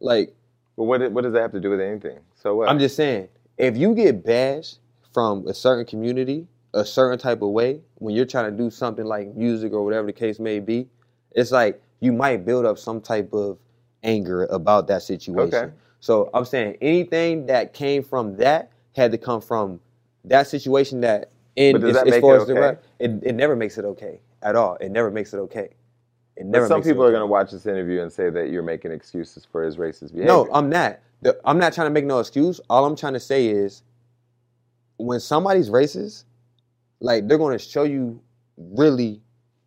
[0.00, 0.34] like
[0.76, 2.18] But what what does that have to do with anything?
[2.34, 2.68] So what?
[2.68, 3.28] I'm just saying,
[3.58, 4.78] if you get bashed
[5.12, 9.04] from a certain community, a certain type of way, when you're trying to do something
[9.04, 10.88] like music or whatever the case may be,
[11.32, 13.58] it's like you might build up some type of
[14.02, 15.54] anger about that situation.
[15.54, 15.72] Okay.
[16.00, 19.80] So I'm saying anything that came from that had to come from
[20.24, 23.56] that situation that in as, that as far it as the rap, it, it never
[23.56, 24.76] makes it okay at all.
[24.76, 25.70] It never makes it okay.
[26.36, 28.30] It never But some makes it people are going to watch this interview and say
[28.30, 30.26] that you're making excuses for his racist behavior.
[30.26, 31.00] No, I'm not.
[31.22, 32.60] The- I'm not trying to make no excuse.
[32.70, 33.82] All I'm trying to say is
[34.96, 36.24] when somebody's racist,
[37.00, 38.20] like they're going to show you
[38.56, 39.20] really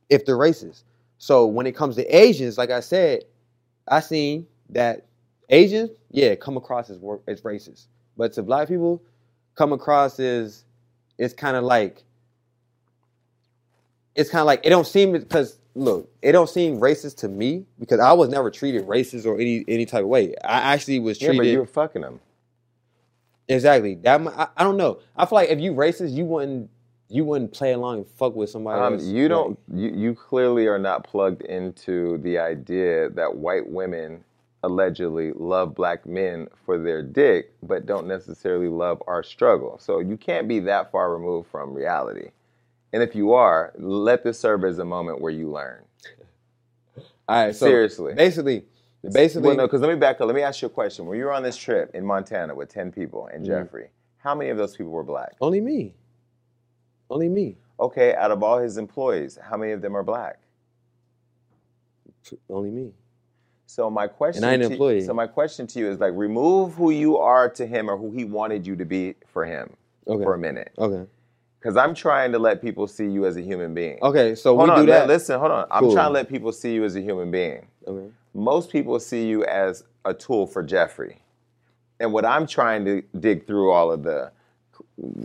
[0.10, 0.84] if they're racist.
[1.18, 3.24] So when it comes to Asians, like I said,
[3.88, 5.06] I seen that
[5.50, 7.88] Asians, yeah, come across as as racist,
[8.18, 9.02] but to black people,
[9.56, 10.64] come across as
[11.18, 12.04] it's kind of like
[14.16, 17.66] it's kind of like it don't seem because look, it don't seem racist to me
[17.80, 20.36] because I was never treated racist or any any type of way.
[20.44, 21.36] I actually was treated.
[21.36, 22.20] yeah, but you were fucking them.
[23.48, 24.22] exactly that.
[24.28, 25.00] I, I don't know.
[25.16, 26.70] I feel like if you racist, you wouldn't
[27.10, 28.82] you wouldn't play along and fuck with somebody.
[28.82, 29.04] Um, else.
[29.04, 29.58] you don't.
[29.74, 34.24] You, you clearly are not plugged into the idea that white women
[34.64, 39.78] allegedly love black men for their dick, but don't necessarily love our struggle.
[39.80, 42.30] So you can't be that far removed from reality.
[42.94, 45.84] And if you are, let this serve as a moment where you learn.
[47.28, 48.14] All right, so Seriously.
[48.14, 48.66] basically,
[49.12, 50.28] basically, Well, no, because let me back up.
[50.28, 51.06] Let me ask you a question.
[51.06, 53.50] When you were on this trip in Montana with ten people and Mhm.
[53.70, 55.34] Jeffree, how many of those people were black?
[55.42, 55.96] only me,
[57.10, 60.40] only me, Okay, out of all his employees, how many of them are black?
[62.50, 62.94] only me.
[63.74, 66.76] So my question, And I an to- so my question to you is like, remove
[66.76, 69.76] who you are to him or who he wanted you to be for him
[70.08, 71.08] Okay, for a minute, okay,
[71.60, 73.98] because I'm trying to let people see you as a human being.
[74.04, 74.36] okay.
[74.36, 75.08] So hold we on, do that.
[75.08, 75.66] li- listen, hold on.
[75.72, 77.66] I'm trying to let people see you as a human being.
[77.88, 78.12] Okay.
[78.36, 81.16] Most people see you as a tool for Jeffree,
[82.00, 84.32] and what I'm trying to dig through all of the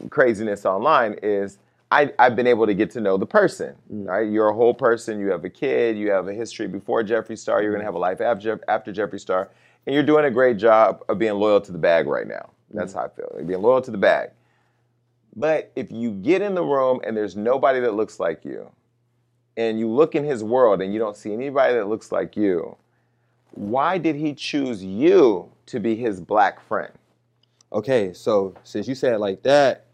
[0.08, 1.58] craziness online is
[1.90, 3.74] I, I've been able to get to know the person.
[3.92, 4.08] Mm.
[4.08, 5.18] Right, you're a whole person.
[5.18, 5.96] You have a kid.
[5.96, 7.62] You have a history before Jeffree Star.
[7.62, 7.86] You're gonna mm-hmm.
[7.86, 9.50] have a life after after Jeffree Star,
[9.86, 12.50] and you're doing a great job of being loyal to the bag right now.
[12.70, 12.96] That's mm.
[12.96, 13.32] how I feel.
[13.34, 14.30] Like being loyal to the bag.
[15.36, 18.70] But if you get in the room and there's nobody that looks like you,
[19.56, 22.76] and you look in his world and you don't see anybody that looks like you,
[23.50, 26.92] why did he choose you to be his black friend?
[27.72, 29.86] Okay, so since you said it like that,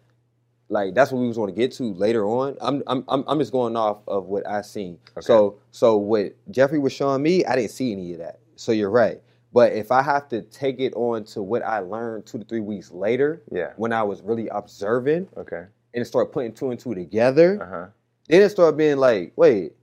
[0.69, 2.57] like that's what we was going to get to later on.
[2.61, 4.99] I'm I'm I'm I'm just going off of what I seen.
[5.17, 5.25] Okay.
[5.25, 8.41] So so what Jeffree was showing me, I didn't see any of that.
[8.57, 9.21] So you're right.
[9.53, 12.61] But if I have to take it on to what I learned two to three
[12.61, 13.73] weeks later, Yeah.
[13.77, 15.65] when I was really observing Okay.
[15.95, 17.87] and start putting two and two together, Uh huh.
[18.29, 19.75] then it started being like, wait,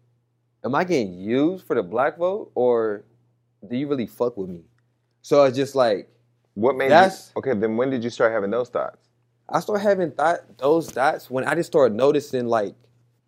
[0.65, 3.03] am I getting used for the black vote or
[3.69, 4.63] do you really fuck with me?
[5.21, 6.09] So it's just like
[6.53, 7.39] What made That's- you?
[7.39, 8.97] Okay, then when did you start having those thoughts?
[9.51, 12.75] I started having thought those thoughts when I just started noticing, like,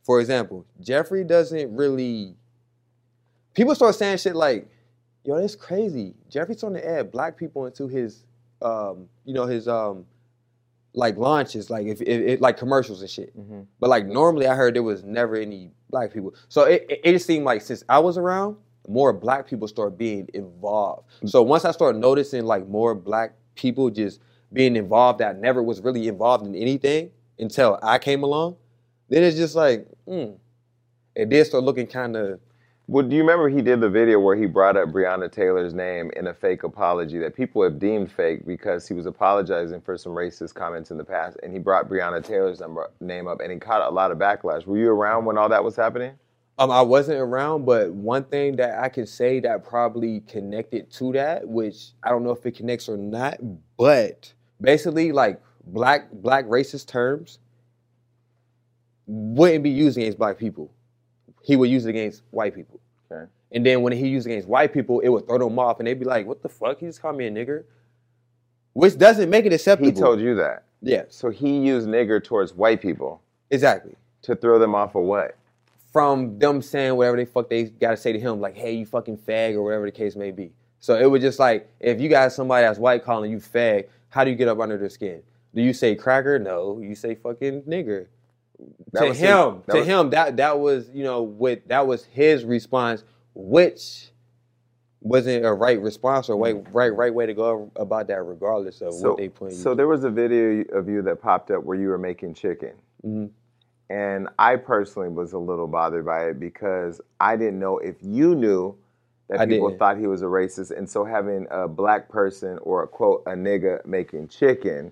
[0.04, 2.36] for example, Jeffree doesn't really.
[3.54, 4.68] People start saying shit like,
[5.24, 8.26] "Yo, that's crazy." Jeffree's starting to add black people into his,
[8.62, 10.06] um, you know, his um,
[10.94, 13.34] like launches, like if, if, it like commercials and shit.
[13.80, 16.34] But like normally, I heard there was never any black people.
[16.50, 18.58] So it, it, it just seemed like since I was around,
[18.88, 21.08] more black people started being involved.
[21.26, 24.20] So once I started noticing like more black people just
[24.54, 28.56] being involved that never was really involved in anything until I came along,
[29.10, 30.38] then it's just like, mm.
[31.16, 32.40] It did start looking kind of.
[32.88, 36.12] Well, do you remember he did the video where he brought up Breonna Taylor's name
[36.18, 40.12] in a fake apology that people have deemed fake because he was apologizing for some
[40.12, 43.58] racist comments in the past, and he brought Breonna Taylor's number, name up, and he
[43.58, 44.66] caught a lot of backlash.
[44.66, 46.14] Were you around when all that was happening?
[46.58, 51.14] Um, I wasn't around, but one thing that I can say that probably connected to
[51.14, 53.38] that, which I don't know if it connects or not,
[53.78, 57.38] but basically, like black black racist terms
[59.06, 60.72] wouldn't be used against black people.
[61.44, 62.80] He would use it against white people.
[63.12, 63.30] Okay.
[63.52, 65.88] And then when he used it against white people, it would throw them off, and
[65.88, 66.80] they'd be like, "What the fuck?
[66.80, 67.66] He just called me a nigger,"
[68.72, 69.92] which doesn't make it acceptable.
[69.92, 70.64] He told you that.
[70.82, 73.96] Yeah, So he used nigger towards white people exactly.
[74.24, 75.38] to throw them off of what?
[75.94, 79.18] From them saying whatever they fuck they gotta say to him, like, "Hey, you fucking
[79.20, 80.52] fag," or whatever the case may be.
[80.80, 84.24] So it was just like, if you got somebody that's white calling you fag, how
[84.24, 85.24] do you get up under their skin?
[85.56, 86.38] Do you say cracker?
[86.38, 88.06] No, you say fucking nigger.
[88.92, 91.88] That to his- him, that to was- him, that that was you know with that
[91.88, 94.12] was his response, which
[95.02, 98.94] wasn't a right response or right right right way to go about that, regardless of
[98.94, 99.52] So, what they put.
[99.54, 102.74] so there was a video of you that popped up where you were making chicken.
[103.04, 103.30] Mhm.
[103.90, 108.34] And I personally was a little bothered by it because I didn't know if you
[108.36, 108.76] knew
[109.30, 109.80] that I people didn't.
[109.80, 110.76] thought he was a racist.
[110.76, 114.92] And so having a black person or a quote, a nigga making chicken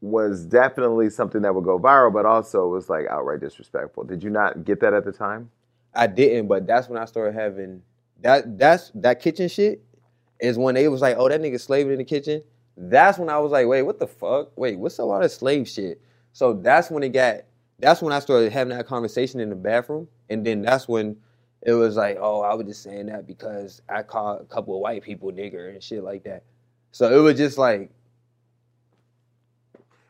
[0.00, 4.04] was definitely something that would go viral, but also was like outright disrespectful.
[4.04, 5.50] Did you not get that at the time?
[5.94, 7.82] I didn't, but that's when I started having
[8.22, 8.58] that.
[8.58, 9.82] That's that kitchen shit
[10.40, 12.42] is when they was like, "Oh, that nigga slaving in the kitchen."
[12.76, 14.56] That's when I was like, "Wait, what the fuck?
[14.56, 16.00] Wait, what's up all that slave shit?"
[16.32, 17.42] So that's when it got.
[17.78, 21.16] That's when I started having that conversation in the bathroom, and then that's when
[21.62, 24.80] it was like, "Oh, I was just saying that because I caught a couple of
[24.80, 26.44] white people nigger and shit like that."
[26.92, 27.90] So it was just like,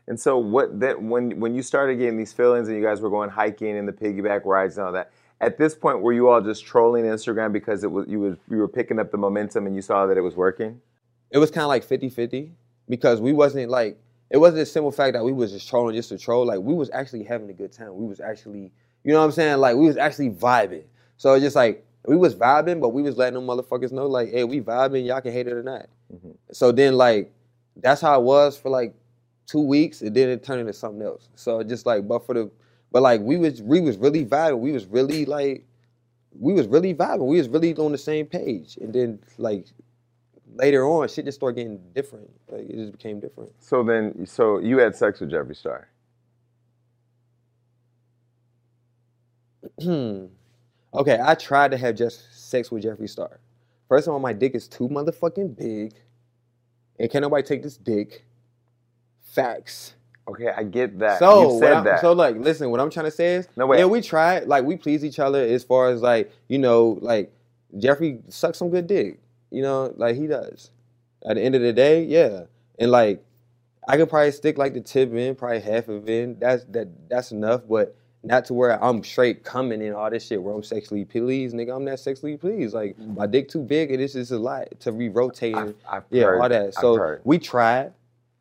[0.06, 3.10] And so what that when when you started getting these feelings and you guys were
[3.10, 6.40] going hiking and the piggyback rides and all that, at this point were you all
[6.40, 9.76] just trolling Instagram because it was you was you were picking up the momentum and
[9.76, 10.80] you saw that it was working?
[11.30, 12.50] it was kind of like 50-50
[12.88, 13.98] because we wasn't like
[14.30, 16.74] it wasn't a simple fact that we was just trolling just to troll like we
[16.74, 18.72] was actually having a good time we was actually
[19.04, 20.84] you know what i'm saying like we was actually vibing
[21.20, 24.30] so it's just like we was vibing but we was letting them motherfuckers know like
[24.30, 26.34] hey we vibing y'all can hate it or not Mhm.
[26.50, 27.30] so then like
[27.76, 28.94] that's how it was for like
[29.46, 32.50] two weeks and then it turned into something else so just like but for the
[32.90, 35.66] but like we was we was really vibing we was really like
[36.38, 39.66] we was really vibing we was really on the same page and then like
[40.56, 42.30] later on, shit just started getting different.
[42.48, 43.52] Like it just became different.
[43.60, 45.88] So then so you had sex with Jeffree Star.
[50.94, 53.40] okay, I tried to have just sex with Jeffree Star.
[53.88, 55.94] First of all, my dick is too motherfucking big,
[56.98, 58.24] and can't nobody take this dick.
[59.22, 59.94] Facts.
[60.28, 61.18] Okay, I get that.
[61.18, 62.00] So you said that.
[62.00, 63.78] so like, listen, what I'm trying to say is, No, wait.
[63.78, 64.46] yeah, we tried.
[64.46, 67.32] Like we please each other as far as like you know, like
[67.76, 69.18] Jeffree sucks some good dick.
[69.50, 70.70] You know, like he does.
[71.26, 72.44] At the end of the day, yeah,
[72.78, 73.24] and like
[73.88, 76.38] I could probably stick like the tip in, probably half of it.
[76.38, 76.88] That's that.
[77.08, 80.62] That's enough, but not to where I'm straight coming in all this shit where I'm
[80.62, 81.74] sexually pleased, nigga.
[81.74, 82.74] I'm not sexually pleased.
[82.74, 85.56] Like my dick too big, and it's just a lot to be rotating.
[85.56, 86.74] I've, I've yeah, heard, all that.
[86.74, 87.20] So heard.
[87.24, 87.92] we tried,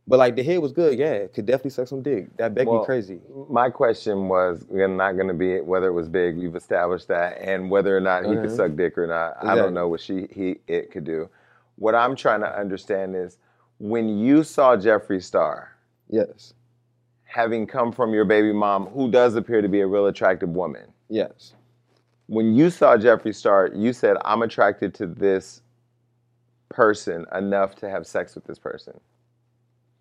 [0.05, 0.99] but like the head was good.
[0.99, 2.35] Yeah, could definitely suck some dick.
[2.37, 3.21] That Becky Well, crazy.
[3.49, 6.37] My question was again, not going to be whether it was big.
[6.37, 8.55] We've established that, and whether or not he could Mhm.
[8.55, 9.37] suck dick or not.
[9.41, 11.29] I don't know what she he it could do.
[11.77, 13.37] What I'm trying to understand is
[13.77, 15.71] when you saw Jeffree Star
[16.09, 16.53] Yes.
[17.29, 20.87] Having come from your baby mom, who does appear to be a real attractive woman.
[21.09, 21.53] Yes.
[22.25, 25.61] When you saw Jeffree Star, you said, "I'm attracted to this
[26.69, 28.99] person enough to have sex with this person,"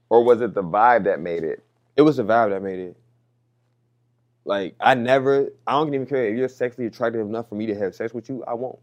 [0.08, 1.62] or was it the vibe that made it?
[1.96, 2.96] It was the vibe that made it.
[4.46, 7.74] Like I never, I don't even care if you're sexually attractive enough for me to
[7.74, 8.42] have sex with you.
[8.44, 8.78] I won't.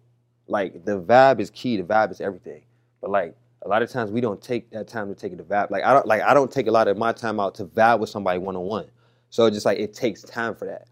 [0.47, 1.77] Like the vibe is key.
[1.77, 2.61] The vibe is everything.
[3.01, 3.35] But like
[3.65, 5.71] a lot of times we don't take that time to take the vibe.
[5.71, 7.99] Like I don't like I don't take a lot of my time out to vibe
[7.99, 8.85] with somebody one on one.
[9.31, 10.87] So just like it takes time for that.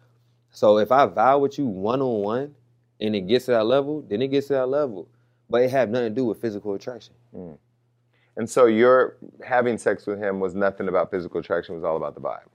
[0.52, 2.56] So if I vibe with you one on one
[3.00, 5.08] and it gets to that level, then it gets to that level.
[5.50, 7.14] But it have nothing to do with physical attraction.
[7.36, 7.58] Mm.
[8.38, 11.98] And so your having sex with him was nothing about physical attraction; it was all
[11.98, 12.50] about the vibe.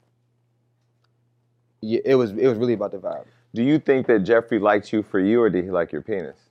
[1.80, 3.26] Yeah, it was it was really about the vibe.
[3.54, 6.48] Do you think that Jeffree liked you for you, or did he like your penis?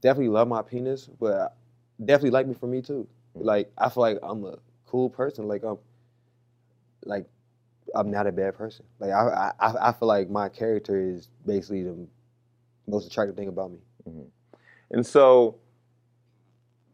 [0.00, 1.56] definitely love my penis, but
[2.04, 3.06] definitely like me for me too.
[3.36, 3.44] Mm.
[3.44, 5.46] Like I feel like I'm a cool person.
[5.46, 5.78] Like I'm,
[7.04, 7.26] like
[7.94, 8.84] I'm not a bad person.
[8.98, 11.96] Like I I, I feel like my character is basically the
[12.86, 13.78] most attractive thing about me.
[14.08, 14.22] Mm-hmm.
[14.92, 15.56] And so,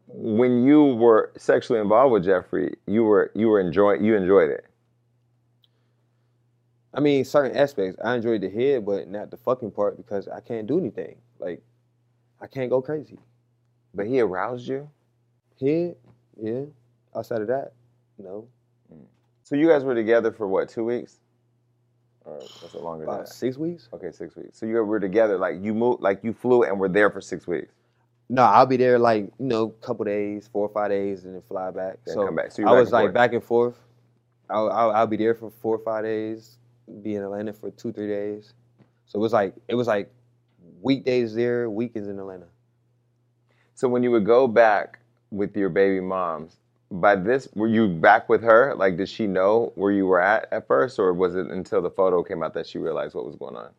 [0.07, 4.65] when you were sexually involved with Jeffree, you were you were enjoying you enjoyed it.
[6.93, 7.99] I mean, certain aspects.
[8.03, 11.17] I enjoyed the head, but not the fucking part because I can't do anything.
[11.37, 11.61] Like,
[12.41, 13.19] I can't go crazy.
[13.93, 14.89] But he aroused you.
[15.59, 15.95] Head,
[16.41, 16.63] yeah.
[17.15, 17.73] Outside of that,
[18.17, 18.47] no.
[18.93, 19.05] Mm.
[19.43, 20.69] So you guys were together for what?
[20.69, 21.19] Two weeks?
[22.25, 23.29] Or was it longer than that?
[23.29, 23.89] six weeks.
[23.93, 24.59] Okay, six weeks.
[24.59, 27.47] So you were together, like you moved, like you flew and were there for six
[27.47, 27.73] weeks.
[28.29, 31.41] No, I'll be there like you know, couple days, four or five days, and then
[31.47, 31.97] fly back.
[32.05, 32.51] Then so come back.
[32.51, 33.13] So you're I back was like forth.
[33.13, 33.79] back and forth.
[34.49, 36.57] I'll, I'll I'll be there for four or five days,
[37.01, 38.53] be in Atlanta for two three days.
[39.05, 40.11] So it was like it was like
[40.81, 42.47] weekdays there, weekends in Atlanta.
[43.75, 44.99] So when you would go back
[45.31, 46.57] with your baby moms,
[46.91, 48.73] by this, were you back with her?
[48.75, 51.89] Like, did she know where you were at at first, or was it until the
[51.91, 53.71] photo came out that she realized what was going on?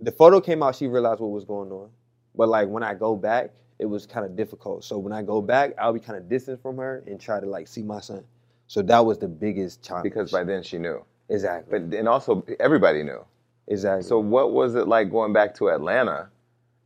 [0.00, 1.88] The photo came out, she realized what was going on.
[2.34, 4.84] But like when I go back, it was kind of difficult.
[4.84, 7.46] So when I go back, I'll be kind of distant from her and try to
[7.46, 8.24] like see my son.
[8.68, 10.04] So that was the biggest challenge.
[10.04, 13.24] Because by then she knew, exactly, but and also everybody knew.
[13.68, 14.02] exactly.
[14.02, 16.28] So what was it like going back to Atlanta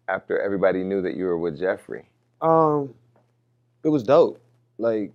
[0.09, 2.04] after everybody knew that you were with Jeffree?
[2.40, 2.94] Um,
[3.84, 4.40] it was dope.
[4.78, 5.12] Like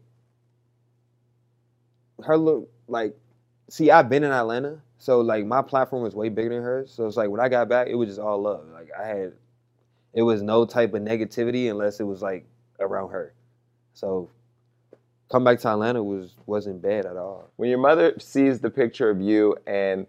[2.23, 3.15] her look, like,
[3.69, 6.91] see, I've been in Atlanta, so like my platform was way bigger than hers.
[6.91, 8.67] So it's like when I got back, it was just all love.
[8.73, 9.33] Like I had,
[10.13, 12.45] it was no type of negativity unless it was like
[12.79, 13.33] around her.
[13.93, 14.29] So
[15.31, 17.49] come back to Atlanta was wasn't bad at all.
[17.57, 20.07] When your mother sees the picture of you and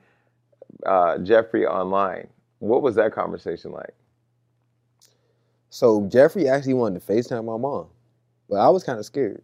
[0.84, 2.28] uh, Jeffree online,
[2.58, 3.94] what was that conversation like?
[5.70, 7.86] So Jeffree actually wanted to FaceTime my mom,
[8.52, 9.42] but I was kind of scared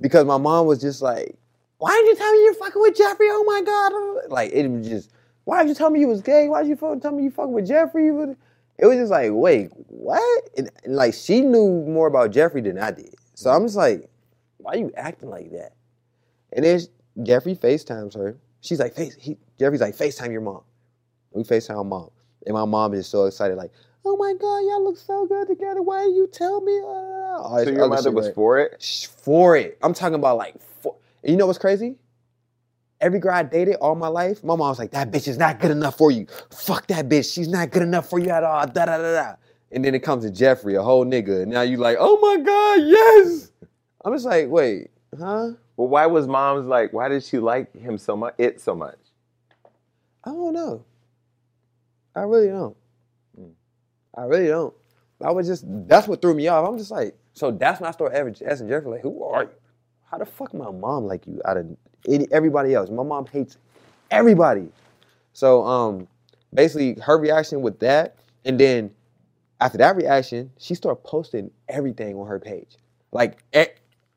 [0.00, 1.36] because my mom was just like,
[1.76, 3.28] "Why did you tell me you're fucking with Jeffree?
[3.30, 5.10] Oh my god!" Oh like it was just,
[5.44, 6.48] "Why did you tell me you was gay?
[6.48, 8.34] Why did you fucking tell me you fucking with Jeffree?"
[8.78, 12.78] It was just like, "Wait, what?" And, and, like she knew more about Jeffree than
[12.78, 14.08] I did, so I'm just like,
[14.56, 15.74] "Why are you acting like that?"
[16.54, 16.80] And then
[17.18, 18.38] Jeffree FaceTimes her.
[18.62, 20.62] She's like, "Face." He, Jeffree's like, "FaceTime your mom."
[21.32, 22.08] We FaceTime mom,
[22.46, 23.72] and my mom is so excited, like.
[24.08, 25.82] Oh my God, y'all look so good together.
[25.82, 26.78] Why didn't you tell me?
[26.80, 28.34] Uh, all So your mother was right?
[28.36, 29.10] for it.
[29.22, 29.78] For it.
[29.82, 30.94] I'm talking about like, for,
[31.24, 31.96] and you know what's crazy?
[33.00, 35.58] Every girl I dated all my life, my mom was like, "That bitch is not
[35.58, 36.26] good enough for you.
[36.50, 37.34] Fuck that bitch.
[37.34, 39.32] She's not good enough for you at all." Da da da da.
[39.72, 42.42] And then it comes to Jeffree, a whole nigga, and now you're like, "Oh my
[42.42, 43.50] God, yes."
[44.04, 45.50] I'm just like, wait, huh?
[45.76, 46.92] Well, why was mom's like?
[46.92, 48.34] Why did she like him so much?
[48.38, 48.98] It so much?
[50.24, 50.84] I don't know.
[52.14, 52.76] I really don't.
[54.16, 54.74] I really don't.
[55.22, 56.68] I was just that's what threw me off.
[56.68, 59.50] I'm just like, so that's when I started average- asking Jeffree, like, who are you?
[60.10, 61.66] How the fuck my mom like you out of
[62.08, 62.90] any, everybody else?
[62.90, 63.56] My mom hates
[64.10, 64.68] everybody.
[65.32, 66.08] So um
[66.54, 68.90] basically her reaction with that, and then
[69.60, 72.76] after that reaction, she started posting everything on her page.
[73.12, 73.38] Like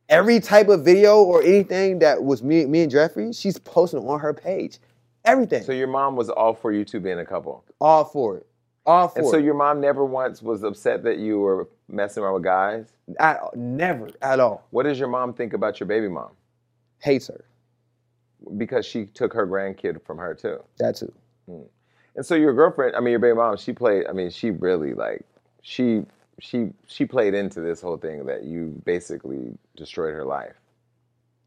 [0.10, 4.20] every type of video or anything that was me, me and Jeffree, she's posting on
[4.20, 4.80] her page.
[5.26, 5.64] Everything.
[5.64, 8.48] So your mom was all for you two being a couple, All for it.
[8.90, 12.44] All and so your mom never once was upset that you were messing around with
[12.44, 12.88] guys.
[13.20, 14.66] At, never at all.
[14.72, 16.32] What does your mom think about your baby mom?
[16.98, 17.46] Hates her.
[18.58, 20.64] Because she took her grandkid from her too.
[20.80, 21.14] That too.
[21.46, 21.62] Hmm.
[22.16, 24.08] And so your girlfriend, I mean your baby mom, she played.
[24.08, 25.24] I mean, she really like
[25.62, 26.04] she
[26.40, 30.56] she she played into this whole thing that you basically destroyed her life.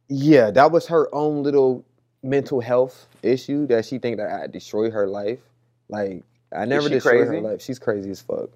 [0.09, 1.85] Yeah, that was her own little
[2.23, 5.41] mental health issue that she think that I destroyed her life.
[5.89, 6.23] Like
[6.55, 7.37] I never she destroyed crazy?
[7.37, 7.63] her life.
[7.63, 8.51] She's crazy as fuck.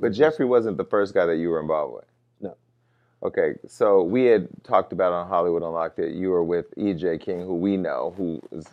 [0.00, 2.04] But Jeffree wasn't the first guy that you were involved with.
[2.40, 2.56] No.
[3.22, 7.40] Okay, so we had talked about on Hollywood Unlocked that you were with EJ King,
[7.40, 8.66] who we know, who is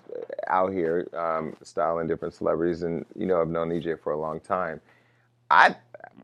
[0.48, 4.40] out here um, styling different celebrities, and you know I've known EJ for a long
[4.40, 4.80] time.
[5.50, 5.76] I,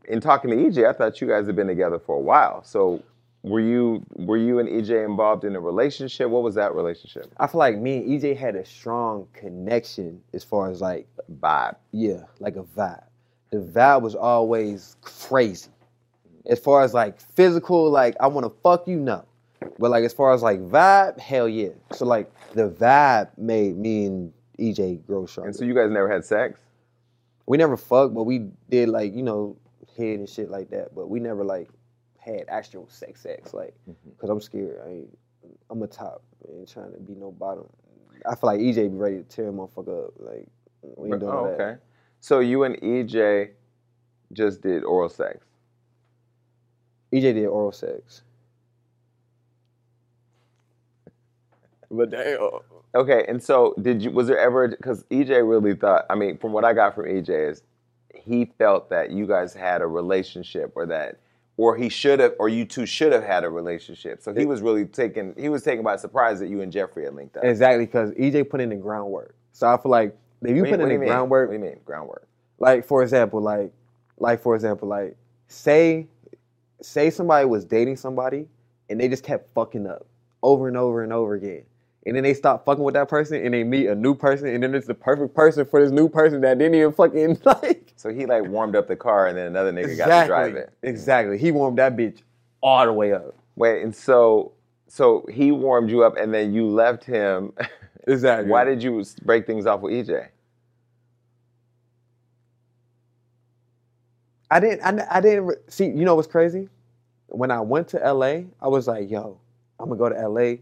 [0.08, 2.62] in talking to EJ, I thought you guys had been together for a while.
[2.62, 3.02] So
[3.44, 6.30] were you were you and EJ involved in a relationship?
[6.30, 7.32] What was that relationship?
[7.38, 11.06] I feel like me and EJ had a strong connection as far as like
[11.40, 11.76] Vibe.
[11.92, 13.04] yeah, like a vibe.
[13.50, 15.70] The vibe was always crazy.
[16.46, 19.24] As far as like physical, like I want to fuck you, no.
[19.78, 21.70] But like as far as like vibe, hell yeah.
[21.92, 25.48] So like the vibe made me and EJ grow stronger.
[25.48, 26.60] And so you guys never had sex.
[27.46, 29.56] we never fucked, but we did like you know
[29.98, 30.94] head and shit like that.
[30.94, 31.68] But we never like
[32.24, 34.10] had actual sex, sex like mm-hmm.
[34.10, 34.80] because I'm scared.
[34.84, 35.18] I ain't,
[35.70, 36.22] I'm a top.
[36.48, 37.66] I ain't trying to be no bottom.
[38.26, 40.14] I feel like EJ be ready to tear a motherfucker up.
[40.18, 40.48] Like
[40.82, 41.60] we ain't doing oh, all that.
[41.60, 41.80] okay.
[42.20, 43.50] So you and EJ
[44.32, 45.44] just did oral sex.
[47.12, 48.22] EJ did oral sex.
[51.90, 52.40] But damn.
[52.96, 54.10] Okay, and so did you?
[54.10, 54.66] Was there ever?
[54.68, 56.06] Because EJ really thought.
[56.10, 57.62] I mean, from what I got from EJ is,
[58.12, 61.20] he felt that you guys had a relationship, or that
[61.56, 64.22] or he should have, or you two should have had a relationship.
[64.22, 65.34] So he was really taken.
[65.38, 67.44] He was taken by surprise that you and Jeffree had linked up.
[67.44, 69.34] Exactly, because EJ put in the groundwork.
[69.52, 71.08] So I feel like if you What put in the mean?
[71.08, 72.26] groundwork, What do you mean groundwork?
[72.58, 73.72] like for example, like
[74.18, 75.16] like for example, like
[75.48, 76.06] say
[76.82, 78.46] say somebody was dating somebody
[78.90, 80.06] and they just kept fucking up
[80.42, 81.62] over and over and over again.
[82.06, 84.62] And then they stop fucking with that person and they meet a new person and
[84.62, 88.10] then it's the perfect person for this new person that didn't even fucking like So
[88.10, 90.70] he like warmed up the car, and then another nigga got to drive it.
[90.82, 91.38] Exactly.
[91.38, 92.20] He warmed that bitch
[92.60, 93.34] all the way up.
[93.56, 94.52] Wait, and so
[94.88, 97.52] so he warmed you up, and then you left him.
[98.06, 98.50] Exactly.
[98.50, 100.28] Why did you break things off with EJ?
[104.50, 104.82] I didn't.
[105.00, 105.86] I, I didn't see.
[105.86, 106.68] You know what's crazy?
[107.28, 109.38] When I went to LA, I was like, "Yo,
[109.80, 110.56] I'm gonna go to LA.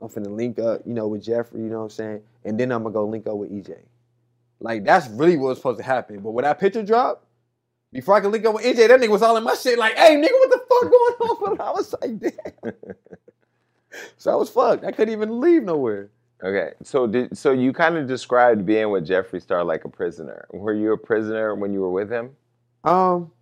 [0.00, 1.58] I'm finna link up, you know, with Jeffree.
[1.58, 2.22] You know what I'm saying?
[2.44, 3.78] And then I'm gonna go link up with EJ.
[4.60, 6.20] Like that's really what was supposed to happen.
[6.20, 7.24] But when that picture dropped,
[7.92, 9.78] before I could link up with EJ, that nigga was all in my shit.
[9.78, 12.74] Like, "Hey, nigga, what the fuck going on?" I was like, "Damn."
[14.16, 14.84] so I was fucked.
[14.84, 16.10] I couldn't even leave nowhere.
[16.44, 20.46] Okay, so did so you kind of described being with Jeffree Star like a prisoner.
[20.52, 22.36] Were you a prisoner when you were with him?
[22.84, 23.32] Um,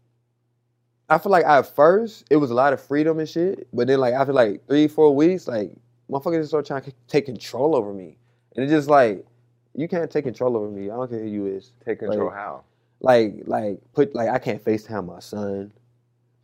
[1.09, 3.99] I feel like at first it was a lot of freedom and shit, but then
[3.99, 5.73] like after like three, four weeks, like
[6.11, 8.17] motherfuckers just start trying to take control over me,
[8.55, 9.25] and it's just like
[9.75, 10.85] you can't take control over me.
[10.85, 11.73] I don't care who you is.
[11.85, 12.63] Take control Like- how?
[13.01, 15.73] Like, like put like I can't Facetime my son.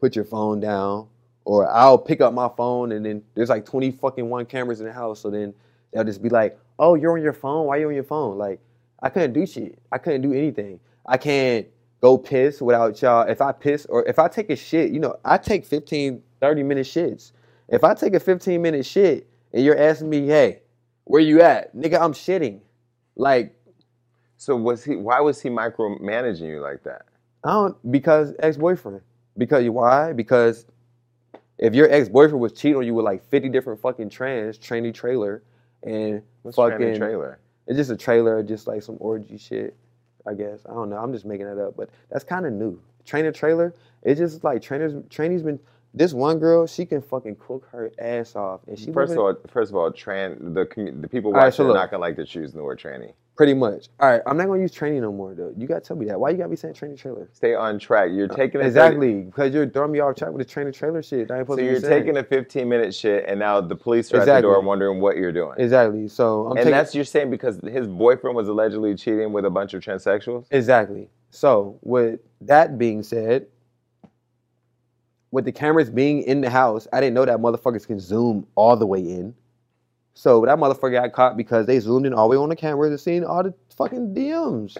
[0.00, 1.08] Put your phone down,
[1.44, 4.86] or I'll pick up my phone and then there's like twenty fucking one cameras in
[4.86, 5.54] the house, so then
[5.92, 7.66] they'll just be like, "Oh, you're on your phone.
[7.66, 8.60] Why are you on your phone?" Like
[9.02, 9.78] I couldn't do shit.
[9.92, 10.80] I couldn't do anything.
[11.06, 11.66] I can't
[12.02, 13.28] go piss without y'all.
[13.28, 16.62] If I piss or if I take a shit, you know, I take 15, 30
[16.62, 17.32] minute shits.
[17.68, 20.62] If I take a 15 minute shit and you're asking me, hey,
[21.04, 21.74] where you at?
[21.74, 22.60] Nigga, I'm shitting.
[23.16, 23.56] Like,
[24.40, 24.96] So was he?
[24.96, 27.02] Why was he micromanaging you like that?
[27.44, 29.02] I don't because ex-boyfriend.
[29.36, 30.14] Because why?
[30.14, 30.64] Because
[31.58, 35.42] if your ex-boyfriend was cheating on you with like 50 different fucking trans, tranny trailer,
[35.82, 37.38] and What's fucking fucking trailer?
[37.66, 39.76] It's just a trailer, just like some orgy shit.
[40.26, 40.96] I guess I don't know.
[40.96, 42.80] I'm just making that up, but that's kind of new.
[43.04, 43.74] Trainer trailer.
[44.02, 44.94] It's just like trainers.
[45.10, 45.60] Trainees been.
[45.92, 49.34] This one girl, she can fucking cook her ass off, and she First of all,
[49.48, 52.00] first of all, tran the commu- the people All right, watching so are not gonna
[52.00, 53.12] like to choose the word tranny.
[53.36, 53.88] pretty much.
[53.98, 55.52] All right, I'm not gonna use training no more though.
[55.56, 56.20] You gotta tell me that.
[56.20, 57.28] Why you gotta be saying training trailer?
[57.32, 58.10] Stay on track.
[58.12, 60.70] You're uh, taking a 30 Exactly, because you're throwing me off track with the trainer
[60.70, 61.28] trailer shit.
[61.28, 64.40] Ain't So you're taking a 15 minute shit, and now the police are at the
[64.42, 65.54] door wondering what you're doing.
[65.58, 66.06] exactly.
[66.06, 69.50] So I'm and taking that's you're saying because his boyfriend was allegedly cheating with a
[69.50, 70.46] bunch of transsexuals.
[70.52, 71.08] Exactly.
[71.32, 73.46] So, with that being said,
[75.30, 78.76] with the cameras being in the house, I didn't know that motherfuckers can zoom all
[78.76, 79.34] the way in.
[80.14, 82.90] So that motherfucker got caught because they zoomed in all the way on the cameras
[82.90, 84.76] and seen all the fucking DMs.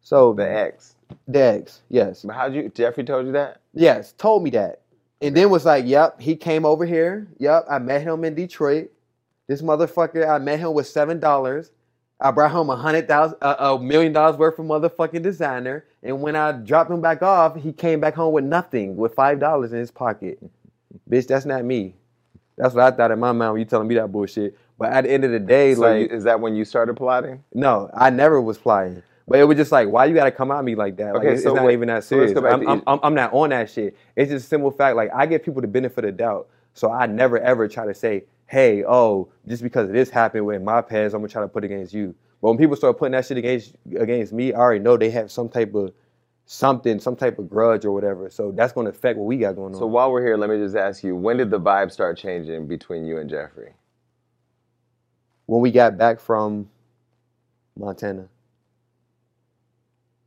[0.00, 0.94] So The ex.
[1.26, 2.70] the ex, yes, But how'd you?
[2.70, 3.60] Jeffree told you that.
[3.74, 4.82] yes, told me that,
[5.20, 7.26] and then was like, "Yep, he came over here.
[7.38, 8.90] Yep, I met him in Detroit.
[9.48, 11.70] This motherfucker, I met him with seven dollars.
[12.20, 15.84] I brought home a hundred thousand, a a million dollars worth of motherfucking designer.
[16.02, 19.38] And when I dropped him back off, he came back home with nothing, with five
[19.40, 20.38] dollars in his pocket.
[21.10, 21.94] Bitch, that's not me.
[22.56, 24.56] That's what I thought in my mind when you telling me that bullshit.
[24.78, 26.96] But at the end of the day, So like, you, is that when you started
[26.96, 27.42] plotting?
[27.54, 29.02] no, I never was flying.
[29.28, 31.14] But it was just like, why you gotta come at me like that?
[31.14, 32.32] Like, Okay, it's, so it's not even that so serious.
[32.32, 32.82] back I'm, I'm.
[32.86, 33.96] I'm, I'm not on that shit.
[34.14, 34.96] It's just a simple fact.
[34.96, 36.48] Like, I give people the benefit of the doubt.
[36.74, 40.80] So I never ever try to say, hey, oh, just because this happened with my
[40.80, 42.14] past, I'm gonna try to put it against you.
[42.42, 45.30] But when people start putting that shit against against me, I already know they have
[45.30, 45.92] some type of
[46.46, 48.30] something, some type of grudge or whatever.
[48.30, 49.78] So that's gonna affect what we got going on.
[49.80, 52.66] So while we're here, let me just ask you: When did the vibe start changing
[52.66, 53.72] between you and Jeffree?
[55.46, 56.68] when we got back from
[57.78, 58.28] Montana.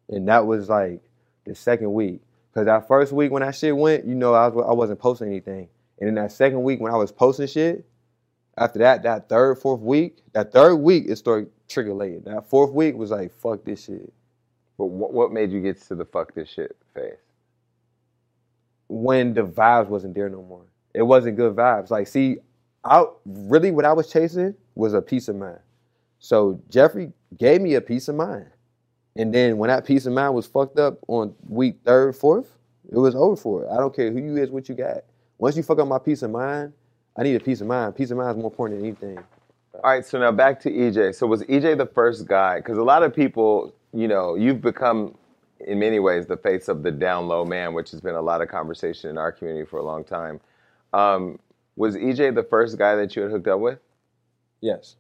[0.10, 1.02] And that was like
[1.46, 2.22] the second week.
[2.52, 5.28] Because that first week when that shit went, you know, I, was, I wasn't posting
[5.28, 5.68] anything.
[6.00, 7.86] And in that second week when I was posting shit,
[8.58, 12.20] after that, that third, fourth week, that third week, it started trigger later.
[12.26, 14.14] That fourth week was like, fuck this shit.
[14.78, 17.14] But what, what made you get to the fuck this shit phase?
[18.90, 20.66] when the vibes wasn't there no more.
[20.94, 21.92] It wasn't good vibes.
[21.92, 22.38] Like, see,
[22.84, 25.60] I really what I was chasing was a peace of mind.
[26.20, 28.48] So Jeffree gave me a peace of mind.
[29.16, 32.52] And then when that peace of mind was fucked up on week third, fourth,
[32.92, 33.70] it was over for it.
[33.72, 35.04] I don't care who you is, what you got.
[35.38, 36.74] Once you fuck up my peace of mind,
[37.20, 37.98] I need a peace of mind.
[37.98, 39.18] Peace of mind is more important than anything.
[39.74, 41.16] All right, so now back to EJ.
[41.16, 42.58] So was EJ the first guy?
[42.60, 45.16] Because a lot of people, you know, you've become,
[45.60, 48.42] in many ways, the face of the down low man, which has been a lot
[48.42, 50.40] of conversation in our community for a long time.
[50.94, 51.40] Um,
[51.76, 53.80] was EJ the first guy that you had hooked up with?
[54.62, 54.96] Yes.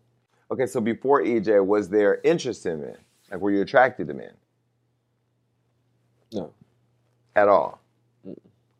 [0.52, 2.98] Okay, so before EJ, was there interest in men?
[3.32, 4.34] Like, were you attracted to men
[6.34, 6.52] No.
[7.38, 7.80] at all?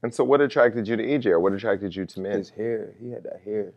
[0.02, 2.38] And so, what attracted you to EJ, or what attracted you to men?
[2.38, 3.74] His hair, he had that hair.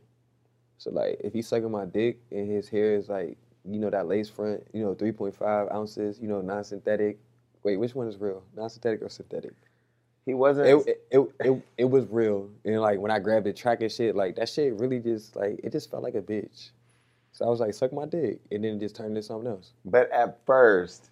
[0.82, 4.08] So like, if he's sucking my dick and his hair is like, you know, that
[4.08, 7.20] lace front, you know, 3.5 ounces, you know, non-synthetic.
[7.62, 8.42] Wait, which one is real?
[8.56, 9.52] Non-synthetic or synthetic?
[10.26, 10.66] He wasn't.
[10.66, 12.50] It, it, it, it, it was real.
[12.64, 15.60] And like when I grabbed the track and shit, like that shit really just like
[15.62, 16.70] it just felt like a bitch.
[17.30, 19.72] So I was like, suck my dick, and then it just turned into something else.
[19.84, 21.11] but at first,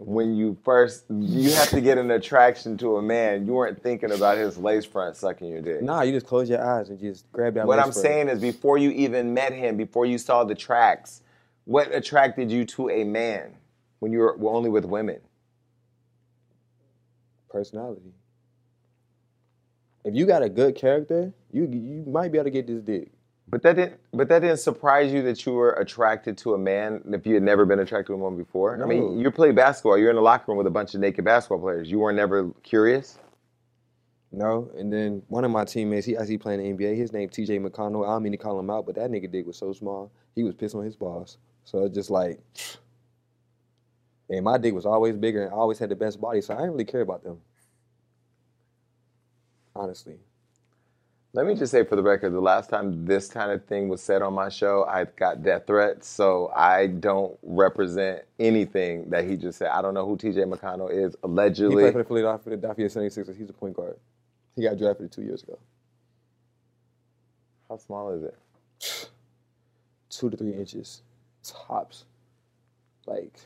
[0.00, 3.46] when you first, you have to get an attraction to a man.
[3.46, 5.82] You weren't thinking about his lace front sucking your dick.
[5.82, 7.66] Nah, you just close your eyes and just grab that.
[7.66, 7.94] What I'm front.
[7.96, 11.22] saying is, before you even met him, before you saw the tracks,
[11.66, 13.56] what attracted you to a man
[13.98, 15.20] when you were were only with women?
[17.50, 18.14] personality.
[20.04, 23.12] If you got a good character, you you might be able to get this dick.
[23.50, 24.00] But that didn't.
[24.12, 27.42] But that didn't surprise you that you were attracted to a man if you had
[27.42, 28.80] never been attracted to a woman before.
[28.80, 29.98] I mean, you play basketball.
[29.98, 31.90] You're in the locker room with a bunch of naked basketball players.
[31.90, 33.18] You were never curious.
[34.32, 36.96] No, and then one of my teammates, he actually playing the NBA.
[36.96, 37.58] His name T.J.
[37.58, 38.06] McConnell.
[38.06, 40.44] I don't mean to call him out, but that nigga dick was so small, he
[40.44, 41.36] was pissing on his boss.
[41.64, 42.38] So it's just like,
[44.28, 46.58] and my dick was always bigger and I always had the best body, so I
[46.58, 47.40] didn't really care about them.
[49.74, 50.18] Honestly,
[51.32, 54.02] Let me just say for the record, the last time this kind of thing was
[54.02, 56.08] said on my show, I got death threats.
[56.08, 59.68] So I don't represent anything that he just said.
[59.68, 61.14] I don't know who TJ McConnell is.
[61.22, 61.84] allegedly.
[61.84, 63.36] he played for the Philadelphia, Philadelphia 76ers.
[63.38, 63.96] He's a point guard.
[64.56, 65.58] He got drafted two years ago.
[67.68, 68.36] how small is it?
[70.10, 71.02] two to three inches
[71.44, 72.04] tops.
[73.06, 73.38] Like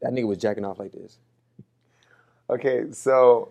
[0.00, 1.18] that nigga was jacking off like this.
[2.48, 3.50] Okay, so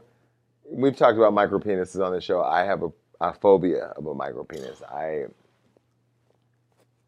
[0.70, 2.42] we've talked about micro penises on the show.
[2.44, 2.90] I have a,
[3.22, 4.82] a phobia of a micro penis.
[4.84, 5.26] I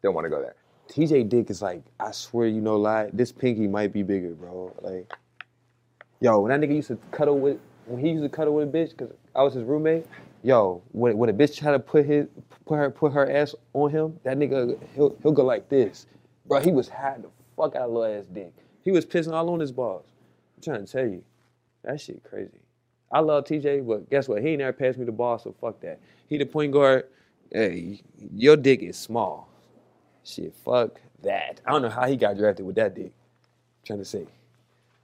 [0.02, 0.56] don't want to go there.
[0.88, 4.74] TJ Dick is like, I swear you no lie, this pinky might be bigger, bro.
[4.82, 5.10] Like,
[6.20, 8.72] yo, when that nigga used to cuddle with, when he used to cuddle with a
[8.72, 10.06] bitch, cause I was his roommate.
[10.42, 12.26] Yo, when, when a bitch try to put his,
[12.66, 16.06] put her, put her ass on him, that nigga, he'll, he'll go like this,
[16.46, 16.60] bro.
[16.60, 18.52] He was hiding the fuck out of little ass dick.
[18.82, 20.04] He was pissing all on his balls.
[20.56, 21.22] I'm trying to tell you,
[21.84, 22.60] that shit crazy.
[23.12, 24.42] I love TJ, but guess what?
[24.42, 26.00] He ain't never passed me the ball, so fuck that.
[26.28, 27.06] He the point guard.
[27.52, 28.00] Hey,
[28.34, 29.48] your dick is small.
[30.24, 31.60] Shit, fuck that.
[31.66, 33.12] I don't know how he got drafted with that dick.
[33.84, 34.26] trying to say.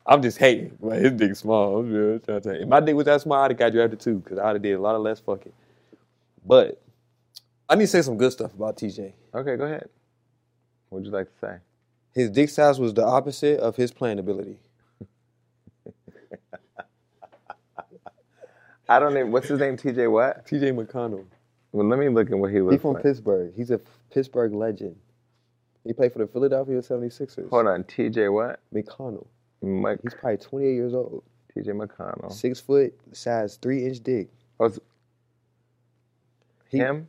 [0.06, 0.78] I'm just hating.
[0.80, 1.80] But his dick small.
[1.80, 2.62] I'm just trying to you.
[2.62, 4.74] If my dick was that small, I'd have got drafted too, because I'd have did
[4.74, 5.52] a lot of less fucking.
[6.46, 6.80] But
[7.68, 9.12] I need to say some good stuff about TJ.
[9.34, 9.88] Okay, go ahead.
[10.88, 11.56] What would you like to say?
[12.14, 14.58] His dick size was the opposite of his playing ability.
[18.88, 19.30] I don't even.
[19.32, 19.76] What's his name?
[19.76, 20.46] TJ what?
[20.46, 21.24] TJ McConnell.
[21.72, 23.02] Well, let me look at what he looks He's from like.
[23.02, 23.52] Pittsburgh.
[23.54, 23.80] He's a
[24.10, 24.96] Pittsburgh legend.
[25.84, 27.50] He played for the Philadelphia 76ers.
[27.50, 28.60] Hold on, TJ what?
[28.74, 29.26] McConnell.
[29.62, 31.22] Mike, He's probably 28 years old.
[31.56, 32.32] TJ McConnell.
[32.32, 34.28] Six foot, size three inch dick.
[34.60, 34.72] Oh,
[36.68, 37.08] He, him?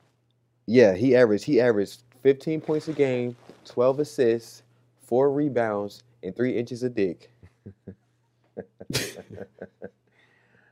[0.66, 4.64] Yeah, he averaged he averaged 15 points a game, 12 assists,
[5.06, 7.30] four rebounds, and three inches of dick.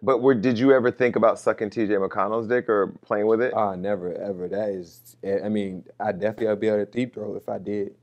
[0.08, 3.54] But were, did you ever think about sucking TJ McConnell's dick or playing with it?
[3.54, 4.48] Ah, never ever.
[4.48, 7.94] That is, I mean, I definitely would be able to deep throw if I did,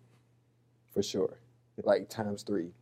[0.92, 1.38] for sure.
[1.82, 2.72] Like times three.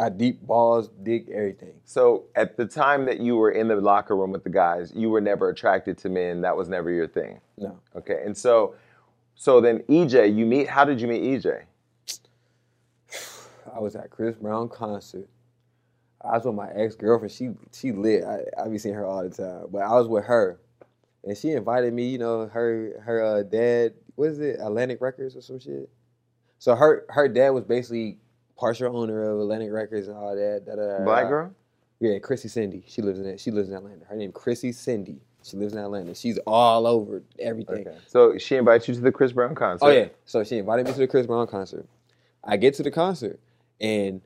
[0.00, 1.74] I deep balls, dick, everything.
[1.84, 5.10] so at the time that you were in the locker room with the guys, you
[5.10, 6.40] were never attracted to men.
[6.40, 7.38] That was never your thing.
[7.58, 7.78] No.
[7.94, 8.76] Okay, and so,
[9.34, 10.70] so then EJ, you meet.
[10.70, 11.64] How did you meet EJ?
[13.74, 15.28] I was at Chris Brown concert.
[16.22, 17.32] I was with my ex girlfriend.
[17.32, 18.24] She she lit.
[18.24, 20.60] I I be seeing her all the time, but I was with her,
[21.24, 22.08] and she invited me.
[22.08, 23.94] You know, her her uh, dad.
[24.16, 24.60] What is it?
[24.60, 25.88] Atlantic Records or some shit.
[26.58, 28.18] So her her dad was basically
[28.56, 30.64] partial owner of Atlantic Records and all that.
[30.66, 31.54] Da, da, da, Black girl?
[32.00, 32.84] Yeah, Chrissy Cindy.
[32.86, 34.04] She lives in she lives in Atlanta.
[34.04, 35.20] Her name is Chrissy Cindy.
[35.42, 36.14] She lives in Atlanta.
[36.14, 37.88] She's all over everything.
[37.88, 37.96] Okay.
[38.06, 39.86] So she invites you to the Chris Brown concert.
[39.86, 40.08] Oh yeah.
[40.26, 41.86] So she invited me to the Chris Brown concert.
[42.44, 43.40] I get to the concert
[43.80, 44.20] and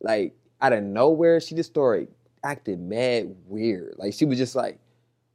[0.00, 0.34] like
[0.64, 2.08] out of nowhere, she just started
[2.42, 3.94] acting mad weird.
[3.98, 4.78] Like she was just like,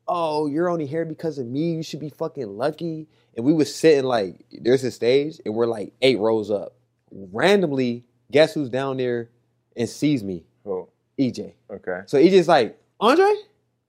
[0.08, 1.74] "Oh, you're only here because of me.
[1.74, 5.68] You should be fucking lucky." And we was sitting like there's a stage and we're
[5.68, 6.74] like eight rows up.
[7.12, 9.30] Randomly, guess who's down there
[9.76, 10.44] and sees me?
[10.66, 11.54] Oh, EJ.
[11.72, 12.02] okay.
[12.06, 13.34] So EJ's like, Andre?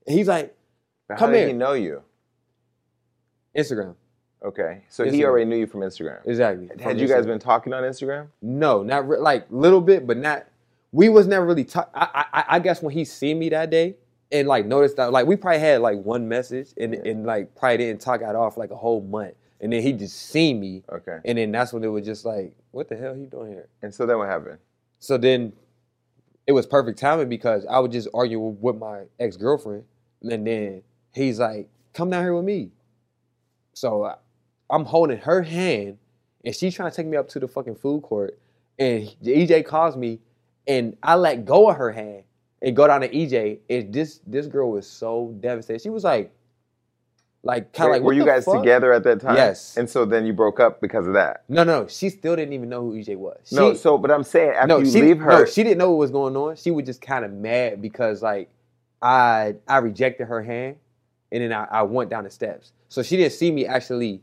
[0.07, 0.55] And he's like,
[1.09, 1.47] Come how did here.
[1.49, 2.03] he know you?
[3.57, 3.95] Instagram.
[4.43, 6.27] Okay, so he already knew you from Instagram.
[6.27, 6.69] Exactly.
[6.69, 7.27] Had From you guys Instagram.
[7.27, 8.29] been talking on Instagram?
[8.41, 10.47] No, not re- like little bit, but not.
[10.93, 11.91] We was never really talk.
[11.95, 13.97] I, I I guess when he seen me that day
[14.33, 17.79] and like noticed that like we probably had like one message and and like probably
[17.79, 21.19] didn't talk out off like a whole month, and then he just seen me, Okay.
[21.25, 23.69] and then that's when it was just like, what the hell he doing here?
[23.83, 24.59] And so then what happened?
[24.99, 25.53] So then
[26.47, 29.85] it was perfect timing because I was just arguing with my ex girlfriend,
[30.23, 30.83] and then
[31.15, 32.71] he's like, "Come down here with me."
[33.75, 34.17] So I,
[34.71, 35.99] I'm holding her hand,
[36.45, 38.39] and she's trying to take me up to the fucking food court,
[38.79, 40.21] and EJ calls me,
[40.71, 42.23] and I let go of her hand
[42.63, 45.83] and go down to EJ, and this this girl was so devastated.
[45.83, 46.33] She was like,
[47.43, 49.35] like kind of like, were you guys fuck?" together at that time?
[49.35, 49.77] Yes.
[49.77, 51.43] And so then you broke up because of that.
[51.49, 53.41] No, no, she still didn't even know who EJ was.
[53.47, 55.79] She, no, so but I'm saying after no, you she, leave her, no, she didn't
[55.79, 56.55] know what was going on.
[56.55, 58.49] She was just kind of mad because like
[59.03, 60.77] I I rejected her hand,
[61.33, 62.73] and then I, I went down the steps.
[62.89, 64.23] So she didn't see me actually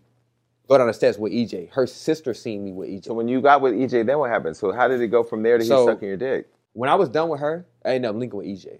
[0.67, 1.71] go down the steps with EJ.
[1.71, 3.05] Her sister seen me with EJ.
[3.05, 4.57] so when you got with EJ, then what happened?
[4.57, 6.47] So how did it go from there to he So- sucking your dick?
[6.73, 8.77] when I was done with her, I ended up linking with EJ.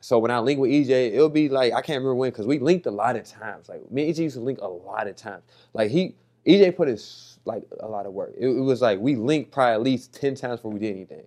[0.00, 2.58] So when I link with EJ, it'll be like I can't remember when because we
[2.58, 3.70] linked a lot of times.
[3.70, 5.42] Like me and EJ used to link a lot of times.
[5.72, 6.14] Like he
[6.46, 8.34] EJ put his like a lot of work.
[8.38, 11.24] It, it was like we linked probably at least ten times before we did anything.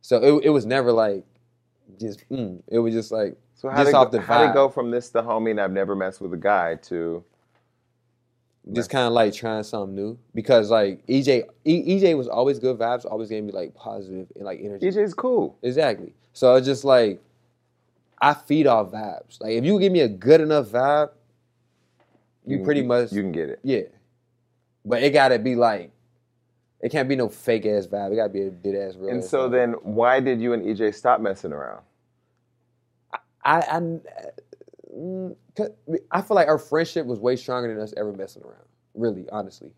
[0.00, 1.24] So it, it was never like
[2.00, 2.62] just mm.
[2.68, 4.68] it was just like So how just did, off go, the how did it go
[4.68, 7.24] from this to homie and I've never messed with a guy to
[8.72, 12.78] just kind of like trying something new because like EJ E- EJ was always good
[12.78, 14.86] vibes, always gave me like positive and like energy.
[14.86, 15.58] EJ's cool.
[15.62, 16.14] Exactly.
[16.32, 17.20] So it's just like
[18.20, 19.40] I feed off vibes.
[19.40, 21.10] Like if you give me a good enough vibe,
[22.46, 23.60] you, can- pretty much you can get it.
[23.62, 23.82] yeah.
[24.86, 25.90] But it gotta be like
[26.80, 28.12] it can't be no fake ass vibe.
[28.12, 29.10] It gotta be a dead ass real.
[29.10, 29.52] And ass so vibe.
[29.52, 31.82] then why did you and EJ stop messing around?
[33.44, 33.80] I I
[34.90, 35.36] 'cause
[36.10, 38.64] I feel like our friendship was way stronger than us ever messing around.
[38.94, 39.70] Really, honestly.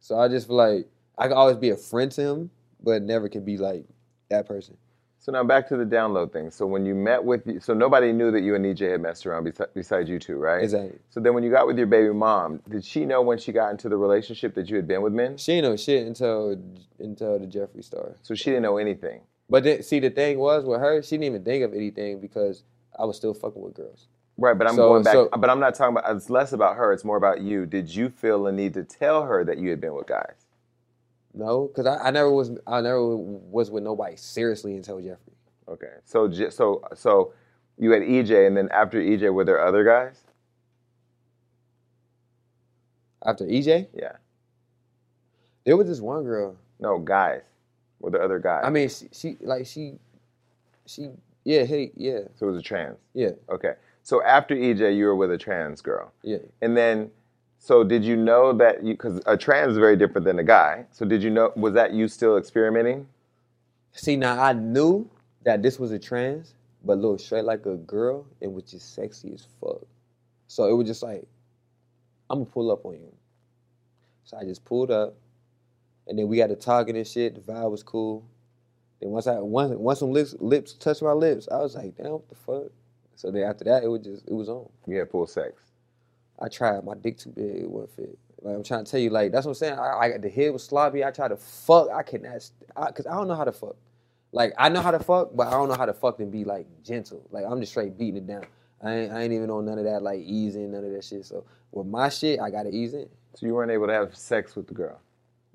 [0.00, 2.50] So I just feel like I could always be a friend to him,
[2.82, 3.84] but never could be like
[4.28, 4.76] that person.
[5.18, 6.50] So now back to the download thing.
[6.50, 9.46] So when you met with, so nobody knew that you and EJ had messed around
[9.46, 10.62] besi- besides you two, right?
[10.62, 10.98] Exactly.
[11.08, 13.70] So then when you got with your baby mom, did she know when she got
[13.70, 15.38] into the relationship that you had been with men?
[15.38, 16.60] She ain't know shit until
[16.98, 18.16] until the Jeffree Star.
[18.22, 19.22] So she didn't know anything.
[19.48, 22.62] But then, see, the thing was with her, she didn't even think of anything because
[22.98, 24.08] I was still fucking with girls.
[24.36, 25.12] Right, but I'm So- going back.
[25.14, 26.16] so- but I'm not talking about.
[26.16, 26.92] It's less about her.
[26.92, 27.66] It's more about you.
[27.66, 30.46] Did you feel the need to tell her that you had been with guys?
[31.32, 32.50] No, because I, I never was.
[32.66, 35.18] I never was with nobody seriously until Jeffree.
[35.68, 35.92] Okay.
[36.04, 37.32] So so so
[37.78, 40.20] you had EJ, and then after EJ, were there other guys?
[43.24, 44.16] After EJ, Yeah.
[45.64, 46.56] there was this one girl.
[46.78, 47.42] No guys.
[48.00, 48.62] Were there other guys?
[48.64, 49.94] I mean, she, she like she,
[50.86, 51.08] she,
[51.44, 52.98] yeah, hey, yeah, so it was a trans.
[53.14, 53.74] yeah, Okay.
[54.04, 56.12] So after EJ, you were with a trans girl.
[56.22, 56.36] yeah.
[56.60, 57.10] And then,
[57.58, 60.84] so did you know that you, because a trans is very different than a guy.
[60.92, 63.06] So did you know, was that you still experimenting?
[63.92, 65.08] See, now I knew
[65.44, 66.52] that this was a trans,
[66.84, 69.80] but look straight like a girl and was just sexy as fuck.
[70.48, 71.26] So it was just like,
[72.28, 73.12] I'm gonna pull up on you.
[74.24, 75.14] So I just pulled up,
[76.06, 77.34] and then we got to talking and shit.
[77.34, 78.24] The vibe was cool.
[79.00, 82.12] Then once I once once some lips lips touched my lips, I was like, damn,
[82.12, 82.70] what the fuck?
[83.16, 84.68] So then after that, it was just it was on.
[84.86, 85.62] You had full sex.
[86.40, 86.84] I tried.
[86.84, 87.56] My dick too big.
[87.62, 88.18] It wouldn't fit.
[88.42, 89.78] Like I'm trying to tell you, like that's what I'm saying.
[89.78, 91.04] I, I the head was sloppy.
[91.04, 91.88] I tried to fuck.
[91.90, 93.76] I cannot, I, cause I don't know how to fuck.
[94.32, 96.44] Like I know how to fuck, but I don't know how to fuck and be
[96.44, 97.26] like gentle.
[97.30, 98.46] Like I'm just straight beating it down.
[98.82, 101.24] I ain't, I ain't even on none of that like easing, none of that shit.
[101.24, 103.08] So with my shit, I gotta ease in.
[103.34, 105.00] So you weren't able to have sex with the girl.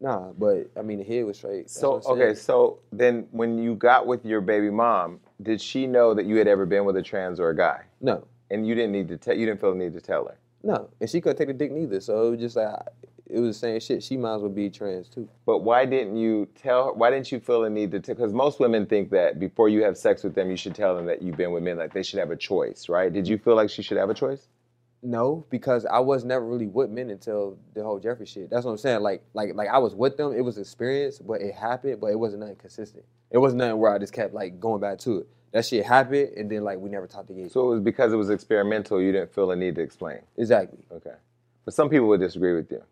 [0.01, 1.63] Nah, but I mean the head was straight.
[1.63, 6.13] That's So okay, so then when you got with your baby mom, did she know
[6.13, 7.81] that you had ever been with a trans or a guy?
[8.01, 9.35] no, And you didn't need to tell.
[9.35, 10.37] You didn't feel the need to tell her.
[10.63, 11.99] no, and she couldn't take the dick neither.
[11.99, 12.75] So it was just like
[13.25, 14.01] it was the same shit.
[14.01, 15.27] She might as well be trans too.
[15.45, 16.93] But why didn't you tell her?
[16.93, 17.99] Why didn't you feel the need to?
[17.99, 18.15] tell?
[18.15, 21.05] Because most women think that before you have sex with them, you should tell them
[21.07, 21.77] that you've been with men.
[21.77, 23.11] Like they should have a choice, right?
[23.11, 24.47] Did you feel like she should have a choice?
[25.01, 28.49] No, because I was never really with men until the whole Jeffree shit.
[28.49, 29.01] That's what I'm saying.
[29.01, 30.33] Like, like, like I was with them.
[30.33, 32.01] It was experience, but it happened.
[32.01, 33.05] But it wasn't nothing consistent.
[33.31, 35.27] It wasn't nothing where I just kept like going back to it.
[35.53, 37.49] That shit happened, and then like we never talked again.
[37.49, 39.01] So it was because it was experimental.
[39.01, 40.19] You didn't feel the need to explain.
[40.37, 40.79] exactly.
[40.91, 41.15] Okay.
[41.65, 42.83] But some people would disagree with you.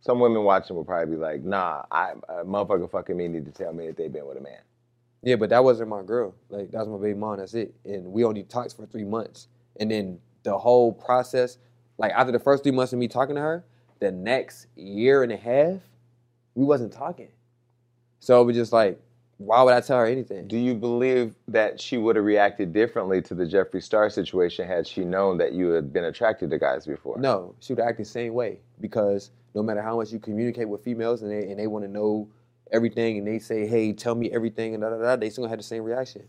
[0.00, 3.52] Some women watching would probably be like, "Nah, I, a motherfucker fucking me need to
[3.52, 4.60] tell me that they've been with a man."
[5.22, 6.34] Yeah, but that wasn't my girl.
[6.50, 7.38] Like that's my baby mom.
[7.38, 7.74] That's it.
[7.84, 11.58] And we only talked for three months, and then the whole process,
[11.98, 13.64] like after the first three months of me talking to her,
[14.00, 15.80] the next year and a half,
[16.54, 17.28] we wasn't talking.
[18.20, 19.00] So it was just like,
[19.38, 20.46] why would I tell her anything?
[20.46, 24.86] Do you believe that she would have reacted differently to the Jeffree Star situation had
[24.86, 27.18] she known that you had been attracted to guys before?
[27.18, 30.82] No, she would act the same way because no matter how much you communicate with
[30.84, 32.28] females and they and they want to know
[32.70, 35.50] everything and they say, "Hey, tell me everything," and da da da, they still gonna
[35.50, 36.22] have the same reaction.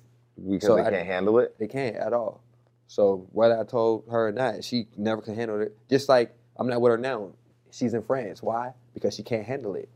[0.50, 1.56] because So they I- can't handle it.
[1.60, 2.42] They can't at all.
[2.88, 5.76] So whether I told her or not, she never can handle it.
[5.90, 7.32] Just like I'm not with her now.
[7.72, 8.44] She's in France.
[8.44, 8.74] Why?
[8.94, 9.90] Because she can't handle it.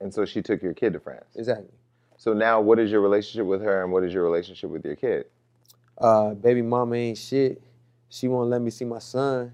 [0.00, 1.26] And so she took your kid to France.
[1.36, 1.68] Exactly.
[2.16, 4.96] So now, what is your relationship with her, and what is your relationship with your
[4.96, 5.26] kid?
[5.98, 7.62] Uh, baby mama ain't shit.
[8.08, 9.52] She won't let me see my son.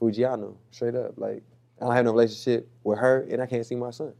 [0.00, 1.12] Fujiano, straight up.
[1.16, 1.42] Like
[1.80, 4.14] I don't have no relationship with her, and I can't see my son.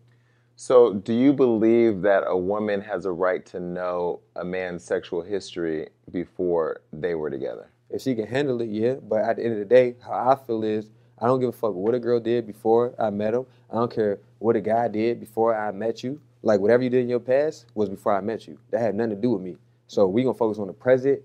[0.62, 5.20] So, do you believe that a woman has a right to know a man's sexual
[5.20, 7.68] history before they were together?
[7.90, 8.94] If she can handle it, yeah.
[8.94, 10.88] But at the end of the day, how I feel is
[11.18, 13.44] I don't give a fuck what a girl did before I met him.
[13.72, 16.20] I don't care what a guy did before I met you.
[16.44, 18.56] Like whatever you did in your past was before I met you.
[18.70, 19.56] That had nothing to do with me.
[19.88, 21.22] So we gonna focus on the present.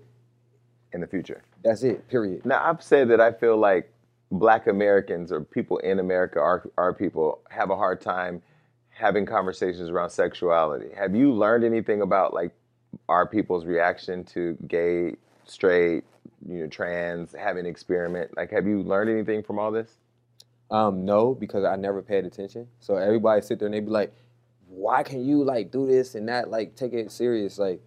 [0.92, 1.44] and the future.
[1.62, 2.08] That's it.
[2.08, 2.44] Period.
[2.44, 3.92] Now, I've said that I feel like
[4.32, 8.42] black Americans or people in America, our, our people, have a hard time
[8.98, 10.88] having conversations around sexuality.
[10.96, 12.50] Have you learned anything about like
[13.08, 16.04] our people's reaction to gay, straight,
[16.46, 18.36] you know, trans, having experiment?
[18.36, 19.98] Like, have you learned anything from all this?
[20.70, 22.66] Um, no, because I never paid attention.
[22.80, 24.12] So everybody sit there and they be like,
[24.68, 26.50] "Why can you like do this and that?
[26.50, 27.80] Like take it serious, like."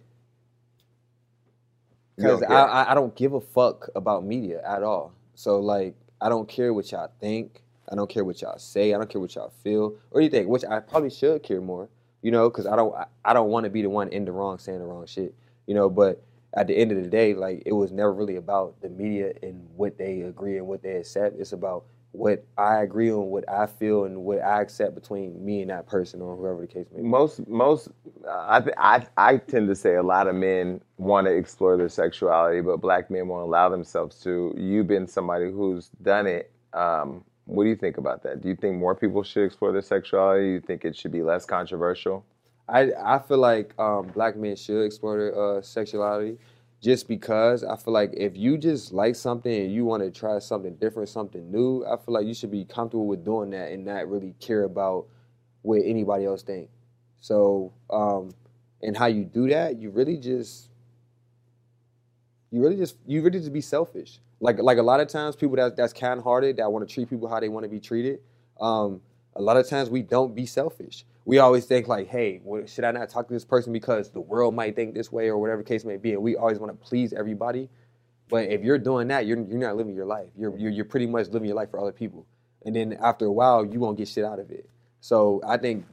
[2.16, 2.42] Because.
[2.42, 5.12] I, I I don't give a fuck about media at all.
[5.34, 7.61] So like I don't care what y'all think.
[7.92, 8.94] I don't care what y'all say.
[8.94, 10.48] I don't care what y'all feel or anything.
[10.48, 11.88] Which I probably should care more.
[12.22, 14.32] You know, because I don't I, I don't want to be the one in the
[14.32, 15.34] wrong saying the wrong shit.
[15.66, 16.22] You know, but
[16.54, 19.68] at the end of the day, like it was never really about the media and
[19.76, 21.38] what they agree and what they accept.
[21.38, 25.62] It's about what I agree on, what I feel, and what I accept between me
[25.62, 27.08] and that person or whoever the case may be.
[27.08, 27.88] Most, most,
[28.28, 32.60] I, I, I tend to say a lot of men want to explore their sexuality,
[32.60, 34.54] but black men won't allow themselves to.
[34.58, 36.52] You've been somebody who's done it.
[36.74, 38.40] Um, what do you think about that?
[38.40, 40.42] Do you think more people should explore their sexuality?
[40.42, 42.24] Do you think it should be less controversial?
[42.68, 46.38] I I feel like um, black men should explore their uh, sexuality,
[46.80, 50.38] just because I feel like if you just like something and you want to try
[50.38, 53.84] something different, something new, I feel like you should be comfortable with doing that and
[53.84, 55.06] not really care about
[55.62, 56.68] what anybody else think.
[57.20, 58.30] So, um,
[58.82, 60.70] and how you do that, you really just
[62.52, 64.20] you really just you really just be selfish.
[64.40, 67.10] Like like a lot of times people that that's kind hearted that want to treat
[67.10, 68.20] people how they want to be treated.
[68.60, 69.00] Um,
[69.34, 71.04] a lot of times we don't be selfish.
[71.24, 74.20] We always think like, hey, well, should I not talk to this person because the
[74.20, 76.86] world might think this way or whatever case may be, and we always want to
[76.86, 77.70] please everybody.
[78.28, 80.28] But if you're doing that, you're you're not living your life.
[80.36, 82.26] You're you're, you're pretty much living your life for other people,
[82.66, 84.68] and then after a while, you won't get shit out of it.
[85.00, 85.86] So I think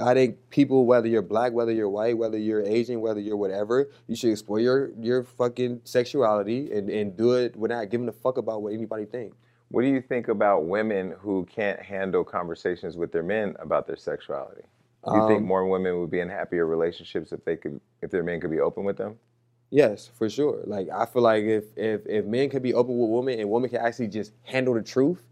[0.00, 3.90] I think people, whether you're black, whether you're white, whether you're Asian, whether you're whatever,
[4.06, 8.38] you should explore your your fucking sexuality and, and do it without giving a fuck
[8.38, 9.36] about what anybody thinks.
[9.68, 13.96] What do you think about women who can't handle conversations with their men about their
[13.96, 14.62] sexuality?
[15.08, 18.10] Do you think Um, more women would be in happier relationships if they could, if
[18.10, 19.18] their men could be open with them?
[19.70, 20.62] Yes, for sure.
[20.66, 23.70] Like I feel like if if if men could be open with women and women
[23.70, 25.22] can actually just handle the truth,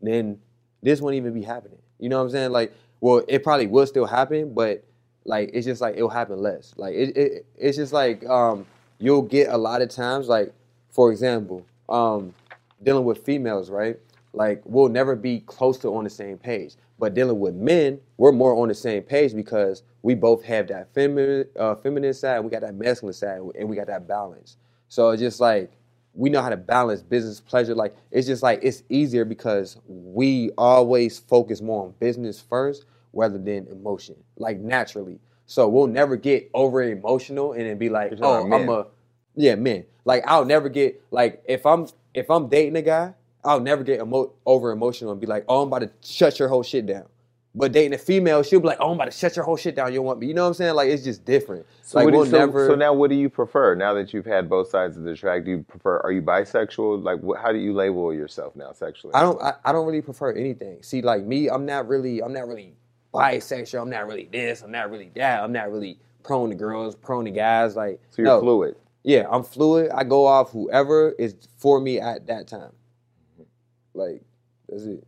[0.00, 0.38] then
[0.82, 1.78] this wouldn't even be happening.
[1.98, 2.50] You know what I'm saying?
[2.52, 2.72] Like,
[3.02, 4.84] well, it probably will still happen, but
[5.24, 6.72] like it's just like it'll happen less.
[6.76, 8.64] Like it, it it's just like um
[8.98, 10.54] you'll get a lot of times like
[10.88, 12.32] for example, um
[12.80, 13.98] dealing with females, right?
[14.32, 16.76] Like we'll never be close to on the same page.
[16.96, 20.94] But dealing with men, we're more on the same page because we both have that
[20.94, 24.56] feminine, uh, feminine side, we got that masculine side, and we got that balance.
[24.88, 25.72] So it's just like
[26.14, 27.74] we know how to balance business pleasure.
[27.74, 33.38] Like it's just like it's easier because we always focus more on business first rather
[33.38, 35.18] than emotion, like naturally.
[35.46, 38.86] So we'll never get over emotional and then be like, You're oh, I'm a
[39.34, 39.84] yeah, man.
[40.04, 44.00] Like I'll never get like if I'm if I'm dating a guy, I'll never get
[44.00, 47.06] emo- over emotional and be like, oh, I'm about to shut your whole shit down.
[47.54, 49.74] But dating a female, she'll be like, oh, I'm about to shut your whole shit
[49.76, 49.88] down.
[49.92, 50.26] You don't want me.
[50.26, 50.74] You know what I'm saying?
[50.74, 51.66] Like it's just different.
[51.82, 52.66] So, like we'll you- so, never.
[52.66, 53.74] so now, what do you prefer?
[53.74, 55.98] Now that you've had both sides of the track, do you prefer?
[55.98, 57.02] Are you bisexual?
[57.02, 59.12] Like, what, how do you label yourself now sexually?
[59.14, 59.40] I don't.
[59.42, 60.82] I, I don't really prefer anything.
[60.82, 62.22] See, like me, I'm not really.
[62.22, 62.74] I'm not really
[63.12, 63.82] bisexual.
[63.82, 64.62] I'm not really this.
[64.62, 65.42] I'm not really that.
[65.42, 67.76] I'm not really prone to girls, prone to guys.
[67.76, 68.40] Like So you're no.
[68.40, 68.76] fluid.
[69.02, 69.90] Yeah, I'm fluid.
[69.90, 72.72] I go off whoever is for me at that time.
[73.34, 73.42] Mm-hmm.
[73.98, 74.22] Like
[74.68, 75.04] that's it.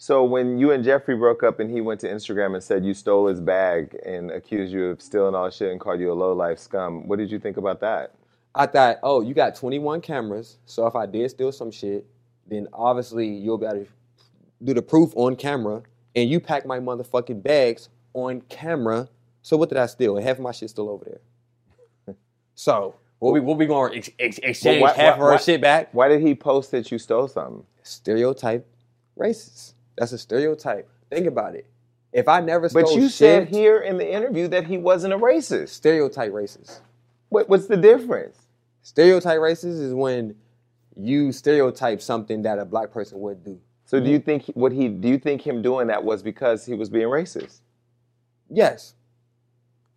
[0.00, 2.94] So when you and Jeffree broke up, and he went to Instagram and said you
[2.94, 6.32] stole his bag and accused you of stealing all shit and called you a low
[6.32, 8.14] life scum, what did you think about that?
[8.54, 12.06] I thought, oh, you got 21 cameras, so if I did steal some shit,
[12.46, 13.88] then obviously you'll be able to
[14.62, 15.82] do the proof on camera,
[16.14, 19.08] and you pack my motherfucking bags on camera.
[19.42, 20.16] So what did I steal?
[20.16, 21.04] And half of my shit still over
[22.06, 22.16] there.
[22.54, 25.36] so what we what we gonna ex- ex- exchange why- half why- of our why-
[25.38, 25.92] shit back?
[25.92, 27.64] Why did he post that you stole something?
[27.82, 28.66] Stereotype
[29.18, 29.74] racist.
[29.98, 30.88] That's a stereotype.
[31.10, 31.66] Think about it.
[32.12, 35.12] If I never stole But you shit, said here in the interview that he wasn't
[35.12, 35.70] a racist.
[35.70, 36.80] stereotype racist.
[37.28, 38.38] What, what's the difference?
[38.82, 40.34] Stereotype racist is when
[40.96, 43.60] you stereotype something that a black person would do.
[43.84, 46.64] So do you think he- what he do you think him doing that was because
[46.66, 47.60] he was being racist?
[48.50, 48.94] Yes.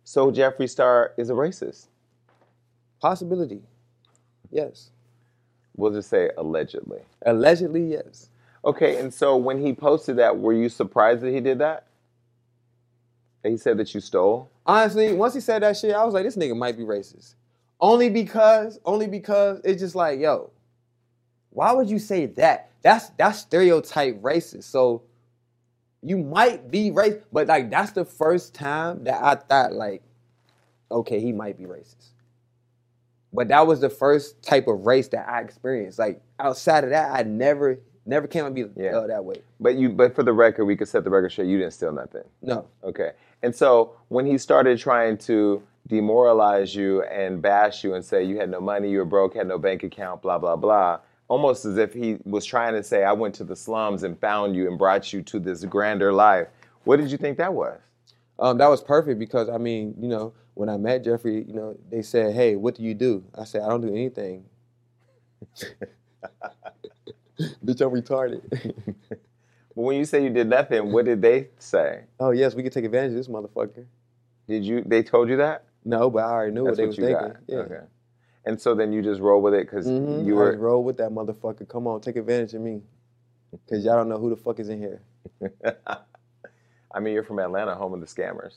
[0.04, 1.86] So Jeffree Star is a racist.
[3.00, 3.62] Possibility.
[4.50, 4.90] Yes.
[5.76, 7.00] We'll just say allegedly.
[7.24, 8.28] Allegedly, yes.
[8.64, 11.86] Okay, and so when he posted that, were you surprised that he did that?
[13.42, 14.50] That he said that you stole?
[14.64, 17.34] Honestly, once he said that shit, I was like, this nigga might be racist.
[17.80, 20.50] Only because, only because it's just like, yo,
[21.50, 22.70] why would you say that?
[22.82, 24.64] That's that's stereotype racist.
[24.64, 25.02] So
[26.02, 30.02] you might be racist, but like that's the first time that I thought like,
[30.90, 32.10] okay, he might be racist.
[33.32, 35.98] But that was the first type of race that I experienced.
[35.98, 38.96] Like outside of that, I never never came to be Yeah.
[38.96, 39.36] uh, that way.
[39.60, 41.92] But you but for the record, we could set the record straight, you didn't steal
[41.92, 42.24] nothing.
[42.42, 42.66] No.
[42.84, 43.12] Okay.
[43.42, 48.38] And so when he started trying to demoralize you and bash you and say you
[48.38, 51.76] had no money, you were broke, had no bank account, blah, blah, blah, almost as
[51.76, 54.78] if he was trying to say, I went to the slums and found you and
[54.78, 56.46] brought you to this grander life.
[56.84, 57.78] What did you think that was?
[58.38, 61.76] Um, that was perfect because I mean, you know, when I met Jeffree, you know,
[61.90, 64.44] they said, "Hey, what do you do?" I said, "I don't do anything."
[67.64, 68.42] Bitch, I'm retarded.
[69.74, 72.02] But when you say you did nothing, what did they say?
[72.20, 73.86] oh yes, we can take advantage of this motherfucker.
[74.46, 74.82] Did you?
[74.84, 75.64] They told you that?
[75.82, 77.28] No, but I already knew That's what they what you thinking.
[77.28, 77.36] got.
[77.46, 77.56] Yeah.
[77.60, 77.80] Okay.
[78.44, 80.26] And so then you just roll with it because Mhm.
[80.26, 80.58] you were.
[80.58, 81.66] roll with that motherfucker.
[81.66, 82.82] Come on, take advantage of me.
[83.70, 85.00] Cause y'all don't know who the fuck is in here.
[86.94, 88.56] I mean, you're from Atlanta, home of the scammers.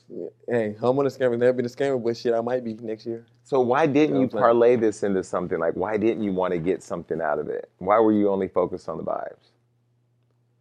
[0.49, 1.37] Hey, I'm on a scammer.
[1.37, 3.25] Never been a scammer, but shit, I might be next year.
[3.43, 5.59] So why didn't you parlay this into something?
[5.59, 7.69] Like, why didn't you want to get something out of it?
[7.77, 9.51] Why were you only focused on the vibes?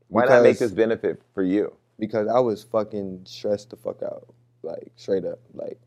[0.09, 1.75] Why not make this benefit for you?
[1.99, 4.27] because I was fucking stressed the fuck out,
[4.63, 5.79] like straight up, like,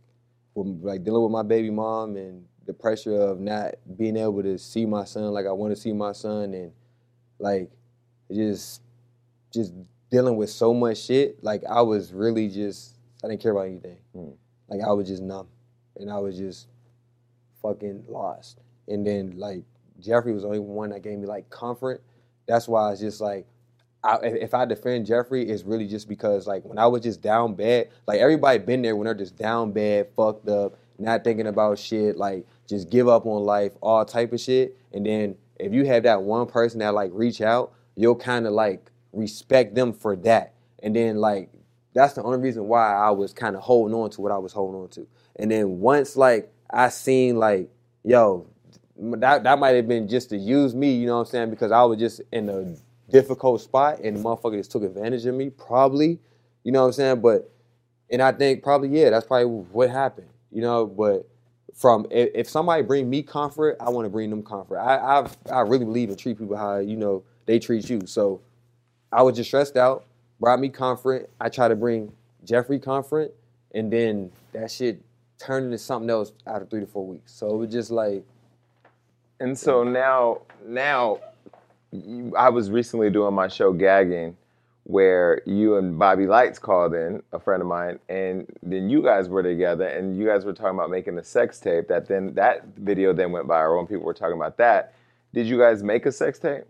[0.56, 4.58] with, like dealing with my baby mom and the pressure of not being able to
[4.58, 6.72] see my son like I want to see my son, and
[7.40, 7.70] like
[8.32, 8.82] just
[9.54, 9.74] just
[10.10, 11.44] dealing with so much shit.
[11.44, 13.98] Like I was really just I didn't care about anything.
[14.16, 14.36] Mm.
[14.70, 15.48] Like I was just numb,
[15.96, 16.68] and I was just
[17.62, 18.60] fucking lost.
[18.88, 19.64] And then like
[20.02, 22.04] Jeffree was the only one that gave me like comfort.
[22.48, 23.46] That's why it's just like
[24.04, 27.22] I, if if I defend Jeffree, it's really just because like when I was just
[27.22, 31.48] down bad, like everybody been there when they're just down bad, fucked up, not thinking
[31.48, 34.78] about shit, like just give up on life, all type of shit.
[34.94, 38.54] And then if you have that one person that like reach out, you'll kind of
[38.54, 40.54] like respect them for that.
[40.84, 41.50] And then like
[41.94, 44.54] that's the only reason why I was kind of holding on to what I was
[44.54, 45.08] holding on to.
[45.38, 47.70] And then once like I seen like,
[48.04, 48.48] yo,
[48.98, 51.50] that that might have been just to use me, you know what I'm saying?
[51.50, 52.76] Because I was just in a
[53.12, 56.20] difficult spot and the motherfucker just took advantage of me, probably.
[56.64, 57.22] You know what I'm saying?
[57.22, 57.50] But
[58.10, 60.30] and I think probably yeah, that's probably what happened.
[60.52, 61.28] You know, but
[61.74, 64.78] from if, if somebody bring me comfort, I want to bring them comfort.
[64.80, 68.02] I I've, I really believe in treat people how you know they treat you.
[68.06, 68.42] So
[69.12, 70.06] I was just stressed out,
[70.40, 71.30] brought me comfort.
[71.40, 72.12] I tried to bring
[72.46, 73.34] Jeffree comfort,
[73.74, 75.02] and then that shit
[75.40, 77.34] turned into something else after three to four weeks.
[77.34, 78.24] So it was just like
[79.40, 81.20] And so now, now,
[81.92, 84.36] you, I was recently doing my show Gagging,
[84.86, 89.30] where you and Bobby Lytes called in, a friend of mine, and then you guys
[89.30, 91.88] were together, and you guys were talking about making a sex tape.
[91.88, 94.94] That then that video then went viral, and people were talking about that.
[95.34, 96.64] Did you guys make a sex tape?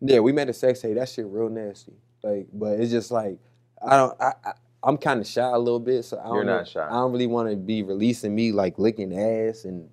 [0.00, 0.96] Yeah, we made a sex tape.
[0.96, 1.92] That shit real nasty.
[2.22, 3.38] Like, but it's just like
[3.82, 4.20] I don't.
[4.20, 6.86] I, I I'm kind of shy a little bit, so I don't You're not shy.
[6.86, 9.88] I don't really want to be releasing me like licking ass and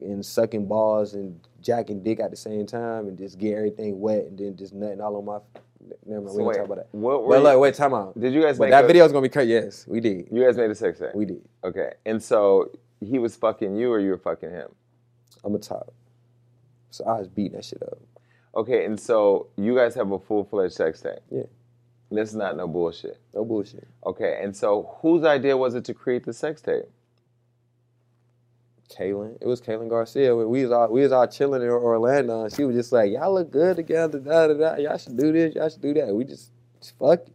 [0.00, 4.24] and sucking balls and jacking dick at the same time and just get everything wet
[4.26, 5.38] and then just nutting all on my.
[6.06, 6.88] Never mind, So we wait, talk about that.
[6.92, 8.18] What were But look, wait, time out.
[8.18, 9.52] Did you guys But make that a, video is gonna be crazy.
[9.52, 10.28] Yes, we did.
[10.30, 11.14] You guys made a sex tape.
[11.14, 11.42] We did.
[11.64, 14.68] Okay, and so he was fucking you, or you were fucking him.
[15.44, 15.92] I'm a top.
[16.90, 17.98] So I was beating that shit up.
[18.58, 21.20] Okay, and so you guys have a full fledged sex tape.
[21.30, 21.44] Yeah.
[22.10, 23.20] This is not no bullshit.
[23.32, 23.86] No bullshit.
[24.04, 26.86] Okay, and so whose idea was it to create the sex tape?
[28.90, 29.38] Kaylin.
[29.40, 30.34] It was Kaylin Garcia.
[30.34, 33.32] We was all we was all chilling in Orlando, and she was just like, "Y'all
[33.32, 34.18] look good together.
[34.18, 34.76] Da, da, da.
[34.76, 35.54] Y'all should do this.
[35.54, 36.50] Y'all should do that." We just,
[36.80, 37.32] just fuck it.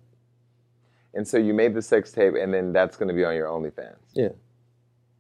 [1.14, 3.48] And so you made the sex tape, and then that's going to be on your
[3.48, 3.96] OnlyFans.
[4.14, 4.30] Yeah.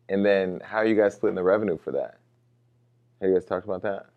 [0.09, 2.17] And then how are you guys splitting the revenue for that?
[3.21, 4.07] Have you guys talked about that?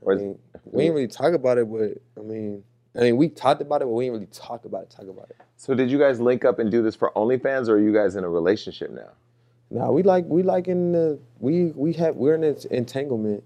[0.00, 2.62] Or I mean, we didn't really talk about it, but I mean,
[2.96, 4.90] I mean, we talked about it, but we didn't really talk about it.
[4.90, 5.36] Talk about it.
[5.56, 8.16] So did you guys link up and do this for OnlyFans, or are you guys
[8.16, 9.10] in a relationship now?
[9.70, 13.44] Nah, we like we like in the we we have we're in an entanglement.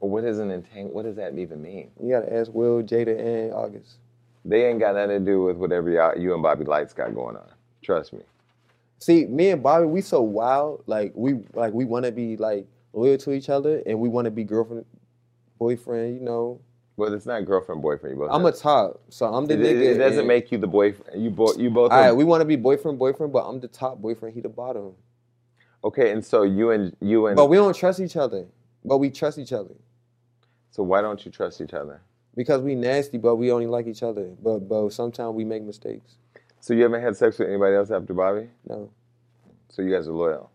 [0.00, 1.90] Or what is an entang- What does that even mean?
[2.00, 3.96] You gotta ask Will, Jada, and August.
[4.44, 7.36] They ain't got nothing to do with whatever y'all, you and Bobby Lytes got going
[7.36, 7.50] on.
[7.82, 8.20] Trust me.
[9.00, 10.84] See, me and Bobby, we so wild.
[10.86, 14.26] Like we like we want to be like loyal to each other, and we want
[14.26, 14.84] to be girlfriend,
[15.58, 16.14] boyfriend.
[16.18, 16.60] You know,
[16.96, 18.16] Well, it's not girlfriend boyfriend.
[18.16, 18.30] You both.
[18.32, 19.64] I'm a top, so I'm the It, nigga.
[19.64, 21.22] it- it doesn't and- make you the boyfriend.
[21.22, 21.58] You both.
[21.58, 21.92] You both.
[21.92, 24.34] All right, we want to be boyfriend boyfriend, but I'm the top boyfriend.
[24.34, 24.94] He the bottom.
[25.84, 27.36] okay, and so you and you and.
[27.36, 28.46] But we don't trust each other.
[28.84, 29.74] But we trust each other
[30.70, 32.00] so why don't you trust each other?
[32.34, 34.30] because we nasty, but we only like each other.
[34.42, 36.16] But but sometimes we make mistakes.
[36.60, 38.48] So you haven't had sex with anybody else after Bobby?
[38.68, 38.90] No,
[39.68, 40.50] So you guys are loyal.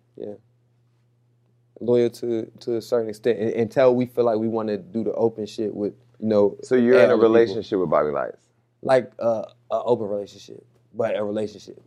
[1.85, 5.03] Loyal to to a certain extent and, until we feel like we want to do
[5.03, 6.57] the open shit with you know.
[6.63, 7.33] So you're in a other people.
[7.33, 8.37] relationship with Bobby Lytes.
[8.83, 11.81] like uh, a open relationship, but a relationship.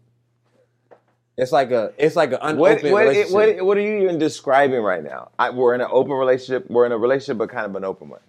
[1.37, 3.33] It's like a it's like an unopened What what, relationship.
[3.59, 5.31] what what are you even describing right now?
[5.39, 6.71] I, we're in an open relationship.
[6.71, 8.21] We're in a relationship, but kind of an open one.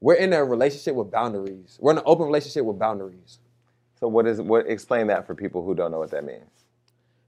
[0.00, 1.78] We're in a relationship with boundaries.
[1.80, 3.40] We're in an open relationship with boundaries.
[4.00, 4.68] So what is what?
[4.68, 6.50] Explain that for people who don't know what that means.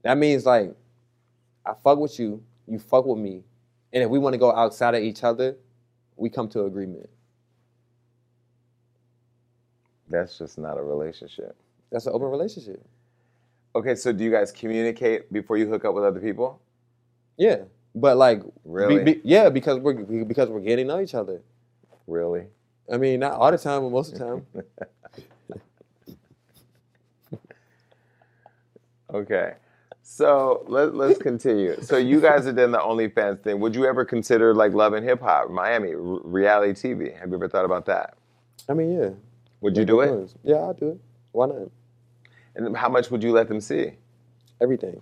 [0.03, 0.75] That means like
[1.65, 3.43] I fuck with you, you fuck with me,
[3.93, 5.55] and if we want to go outside of each other,
[6.15, 7.09] we come to agreement.
[10.09, 11.55] That's just not a relationship.
[11.91, 12.83] That's an open relationship.
[13.75, 16.59] Okay, so do you guys communicate before you hook up with other people?
[17.37, 17.63] Yeah,
[17.95, 19.03] but like be- Really?
[19.03, 19.93] be- yeah, because we're
[20.25, 21.41] because we're getting to know each other.
[22.07, 22.45] Really?
[22.91, 24.45] I mean, not all the time, but most of the time.
[29.11, 29.53] Okay.
[30.11, 31.79] So let, let's continue.
[31.83, 33.59] So you guys are doing the OnlyFans thing.
[33.59, 37.15] Would you ever consider like Love and Hip Hop, Miami, r- reality TV?
[37.19, 38.15] Have you ever thought about that?
[38.67, 39.09] I mean, yeah.
[39.61, 40.33] Would you do it?
[40.43, 40.99] Yeah, I'll do it.
[41.31, 41.69] Why not?
[42.55, 43.91] And how much would you let them see?
[44.59, 44.99] Everything.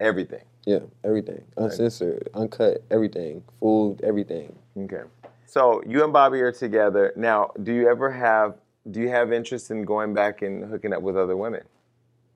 [0.00, 0.44] Everything.
[0.66, 1.42] Yeah, everything.
[1.56, 3.42] Uncensored, uncut, everything.
[3.58, 4.54] Food, everything.
[4.76, 5.04] Okay.
[5.46, 7.52] So you and Bobby are together now.
[7.62, 8.58] Do you ever have?
[8.90, 11.62] Do you have interest in going back and hooking up with other women?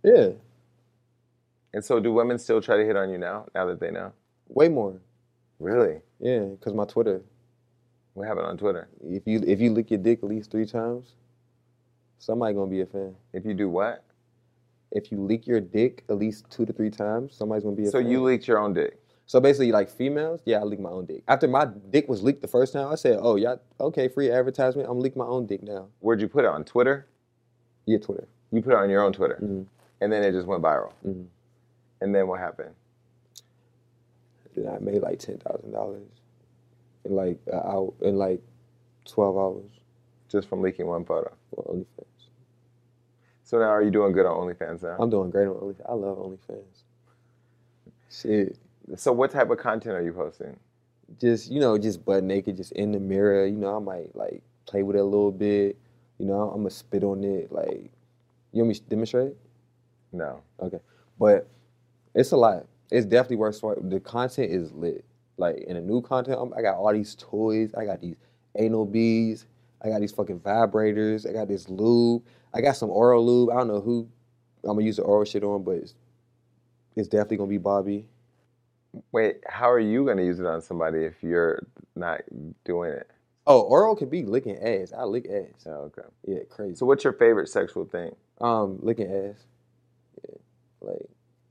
[0.02, 0.30] Yeah,
[1.72, 3.46] And so, do women still try to hit on you now?
[3.54, 4.12] Now that they know?
[4.48, 5.00] way more.
[5.60, 6.00] Really?
[6.18, 7.22] Yeah, because my Twitter.
[8.14, 8.88] What happened on Twitter?
[9.04, 11.14] If you if you lick your dick at least three times,
[12.18, 13.14] somebody gonna be a fan.
[13.32, 14.02] If you do what?
[14.90, 17.90] If you leak your dick at least two to three times, somebody's gonna be a
[17.90, 18.10] So fan.
[18.10, 18.98] you leaked your own dick.
[19.26, 21.22] So basically, like females, yeah, I lick my own dick.
[21.28, 24.88] After my dick was leaked the first time, I said, "Oh, yeah, okay, free advertisement.
[24.90, 27.06] I'm leaking my own dick now." Where'd you put it on Twitter?
[27.86, 28.26] Yeah, Twitter.
[28.50, 29.66] You put it on your own Twitter, Mhm.
[30.00, 30.90] and then it just went viral.
[31.06, 31.26] Mhm.
[32.00, 32.74] And then what happened?
[34.56, 36.08] Then I made like ten thousand dollars
[37.04, 38.40] in like an hour, in like
[39.06, 39.70] twelve hours
[40.28, 41.32] Just from leaking one photo.
[41.56, 42.06] on OnlyFans.
[43.44, 44.96] So now, are you doing good on OnlyFans now?
[44.98, 45.88] I'm doing great on OnlyFans.
[45.88, 46.82] I love OnlyFans.
[48.10, 48.58] Shit,
[48.96, 50.56] so what type of content are you posting?
[51.18, 53.46] just you know, just butt naked, just in the mirror.
[53.46, 55.76] You know, I might like play with it a little bit.
[56.18, 57.50] You know, I'm gonna spit on it.
[57.50, 57.90] Like,
[58.52, 59.34] you want me to demonstrate?
[60.12, 60.42] No.
[60.60, 60.80] Okay,
[61.18, 61.48] but
[62.14, 62.66] it's a lot.
[62.90, 63.78] It's definitely worth swipe.
[63.82, 65.04] The content is lit.
[65.36, 67.72] Like in the new content, I'm, I got all these toys.
[67.74, 68.16] I got these
[68.56, 69.46] anal beads.
[69.82, 71.28] I got these fucking vibrators.
[71.28, 72.22] I got this lube.
[72.52, 73.50] I got some oral lube.
[73.50, 74.08] I don't know who
[74.64, 75.94] I'm gonna use the oral shit on, but it's,
[76.96, 78.06] it's definitely gonna be Bobby.
[79.12, 82.22] Wait, how are you going to use it on somebody if you're not
[82.64, 83.08] doing it?
[83.46, 84.92] Oh, oral could be licking ass.
[84.96, 85.66] I lick ass.
[85.66, 86.02] Oh, okay.
[86.26, 86.74] Yeah, crazy.
[86.74, 88.14] So what's your favorite sexual thing?
[88.40, 89.44] Um, licking ass.
[90.22, 90.36] Yeah,
[90.80, 91.08] like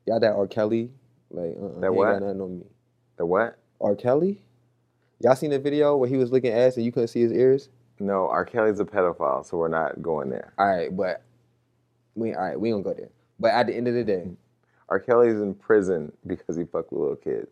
[0.10, 0.48] y'all that R.
[0.48, 0.92] Kelly.
[1.32, 2.12] Like uh-uh, That he ain't what?
[2.14, 2.66] got nothing on me.
[3.18, 3.58] The what?
[3.80, 3.96] R.
[3.96, 4.42] Kelly.
[5.22, 7.70] Y'all seen the video where he was licking ass and you couldn't see his ears?
[8.00, 8.46] No, R.
[8.46, 10.54] Kelly's a pedophile, so we're not going there.
[10.58, 11.22] All right, but
[12.16, 12.60] we all right.
[12.60, 13.10] We don't go there.
[13.40, 14.32] But at the end of the day,
[14.88, 15.00] R.
[15.00, 17.52] Kelly's in prison because he fucked with little kids.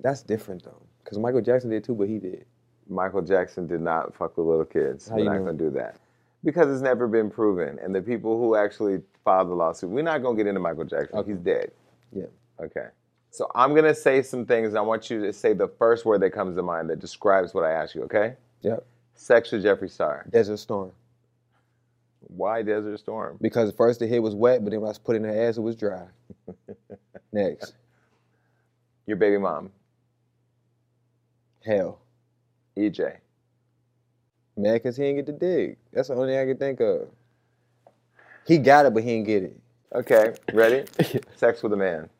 [0.00, 0.82] that's different though.
[1.04, 2.46] Because Michael Jackson did too, but he did.
[2.88, 5.08] Michael Jackson did not fuck with little kids.
[5.08, 5.44] How we're not know?
[5.44, 5.96] going to do that.
[6.44, 7.78] Because it's never been proven.
[7.82, 10.84] And the people who actually filed the lawsuit, we're not going to get into Michael
[10.84, 11.18] Jackson.
[11.18, 11.32] Okay.
[11.32, 11.70] He's dead.
[12.12, 12.26] Yeah.
[12.60, 12.86] Okay.
[13.30, 16.04] So I'm going to say some things, and I want you to say the first
[16.04, 18.34] word that comes to mind that describes what I ask you, okay?
[18.62, 18.86] Yep.
[19.14, 20.24] Sex with Jeffree Star.
[20.30, 20.92] Desert Storm.
[22.20, 23.38] Why Desert Storm?
[23.40, 25.56] Because first the head was wet, but then when I was put in the ass,
[25.56, 26.06] it was dry.
[27.32, 27.74] Next,
[29.06, 29.70] Your baby mom.
[31.64, 32.00] hell.
[32.76, 33.16] EJ.
[34.58, 35.76] Man, because he didn't get the dig.
[35.92, 37.08] That's the only thing I can think of.
[38.44, 39.60] He got it, but he didn't get it.
[39.94, 40.84] Okay, ready?
[41.36, 42.10] Sex with a man.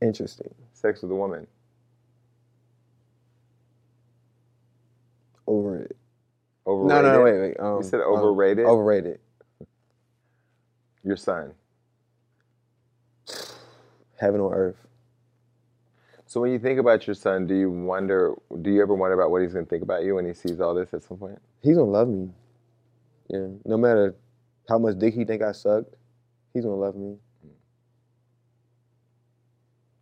[0.00, 0.54] Interesting.
[0.72, 1.48] Sex with a woman.
[5.48, 5.96] Over it.
[6.64, 6.88] Overrated.
[6.88, 7.60] No, no, no, wait, wait.
[7.60, 8.66] Um, said um, overrated?
[8.66, 9.18] overrated.
[11.02, 11.52] Your son.
[14.20, 14.83] Heaven on earth.
[16.34, 18.34] So when you think about your son, do you wonder?
[18.60, 20.60] Do you ever wonder about what he's going to think about you when he sees
[20.60, 21.38] all this at some point?
[21.62, 22.28] He's gonna love me.
[23.28, 23.46] Yeah.
[23.64, 24.16] No matter
[24.68, 25.94] how much dick he think I sucked,
[26.52, 27.18] he's gonna love me.
[27.40, 27.50] Hmm.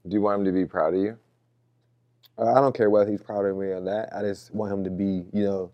[0.08, 1.18] Do you want him to be proud of you?
[2.38, 4.08] I don't care whether he's proud of me or not.
[4.16, 5.70] I just want him to be, you know,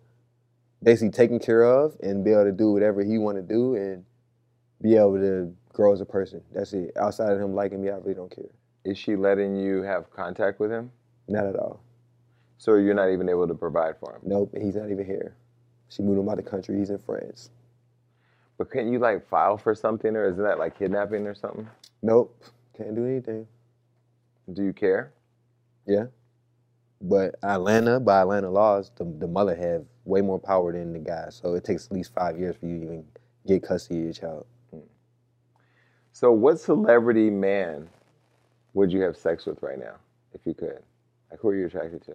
[0.83, 4.05] basically taken care of and be able to do whatever he want to do and
[4.83, 6.43] be able to grow as a person.
[6.53, 6.97] That's it.
[6.97, 8.51] Outside of him liking me, I really don't care.
[8.85, 10.91] Is she letting you have contact with him?
[11.29, 11.81] Not at all.
[12.59, 14.23] So you're not even able to provide for him.
[14.25, 15.35] Nope, he's not even here.
[15.89, 16.77] She moved him out the country.
[16.79, 17.51] He's in France.
[18.59, 21.69] But can't you like file for something, or isn't that like kidnapping or something?
[22.03, 22.45] Nope,
[22.77, 23.47] can't do anything.
[24.53, 25.13] Do you care?
[25.87, 26.07] Yeah.
[27.01, 31.27] But Atlanta, by Atlanta laws, the, the mother have way more power than the guy.
[31.31, 33.05] So it takes at least five years for you to even
[33.47, 34.47] get custody of your child.
[34.73, 34.81] Hmm.
[36.13, 37.89] So what celebrity man
[38.75, 39.95] would you have sex with right now,
[40.33, 40.83] if you could?
[41.31, 42.15] Like who are you attracted to?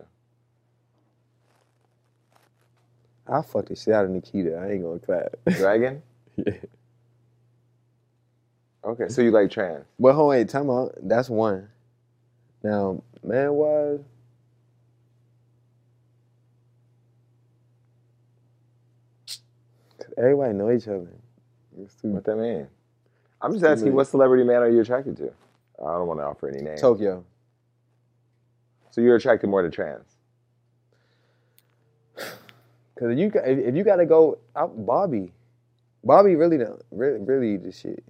[3.27, 4.55] I fuck the shit out of Nikita.
[4.57, 5.35] I ain't gonna clap.
[5.47, 6.01] Dragun?
[6.37, 6.53] yeah.
[8.85, 9.85] Okay, so you like trans.
[9.97, 10.93] Well, hold on, time out.
[11.01, 11.69] That's one.
[12.63, 13.99] Now, man wise,
[20.17, 21.07] everybody know each other.
[22.01, 22.67] What that mean?
[23.41, 25.33] I'm just asking what celebrity man are you attracted to?
[25.85, 26.81] I don't want to offer any names.
[26.81, 27.23] Tokyo.
[28.91, 30.05] So you're attracted more to trans.
[32.17, 35.31] Cause if you got- if you gotta go out, Bobby,
[36.03, 38.03] Bobby really don't really really the shit.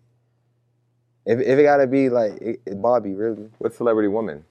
[1.26, 4.44] If if it gotta be like it, it- Bobby, really What celebrity woman?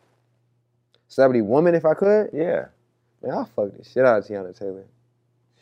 [1.09, 2.67] celebrity woman, if I could, Yeah,
[3.23, 4.85] man, I'll fuck the shit out of Teyana Taylor.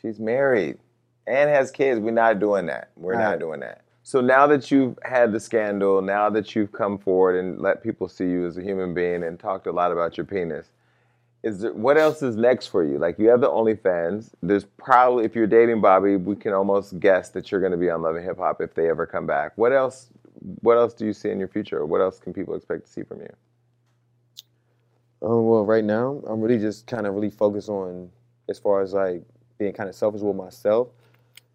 [0.01, 0.77] she's married
[1.27, 1.99] and has kids.
[1.99, 2.89] We're not doing that.
[2.95, 3.39] We're not Right.
[3.39, 3.81] doing that.
[4.03, 8.07] So now that you've had the scandal, now that you've come forward and let people
[8.07, 10.71] see you as a human being and talked a lot about your penis,
[11.43, 12.97] is there, what else is next for you?
[12.97, 14.31] Like you have the OnlyFans.
[14.41, 17.89] There's probably if you're dating Bobby, we can almost guess that you're going to be
[17.89, 19.53] on Love and Hip Hop if they ever come back.
[19.55, 20.09] What else?
[20.61, 21.85] What else do you see in your future?
[21.85, 23.33] What else can people expect to see from you?
[25.23, 28.09] Um, well, right now, I'm really just kind of really focused on
[28.49, 29.23] as far as like
[29.59, 30.87] being kind of selfish with myself.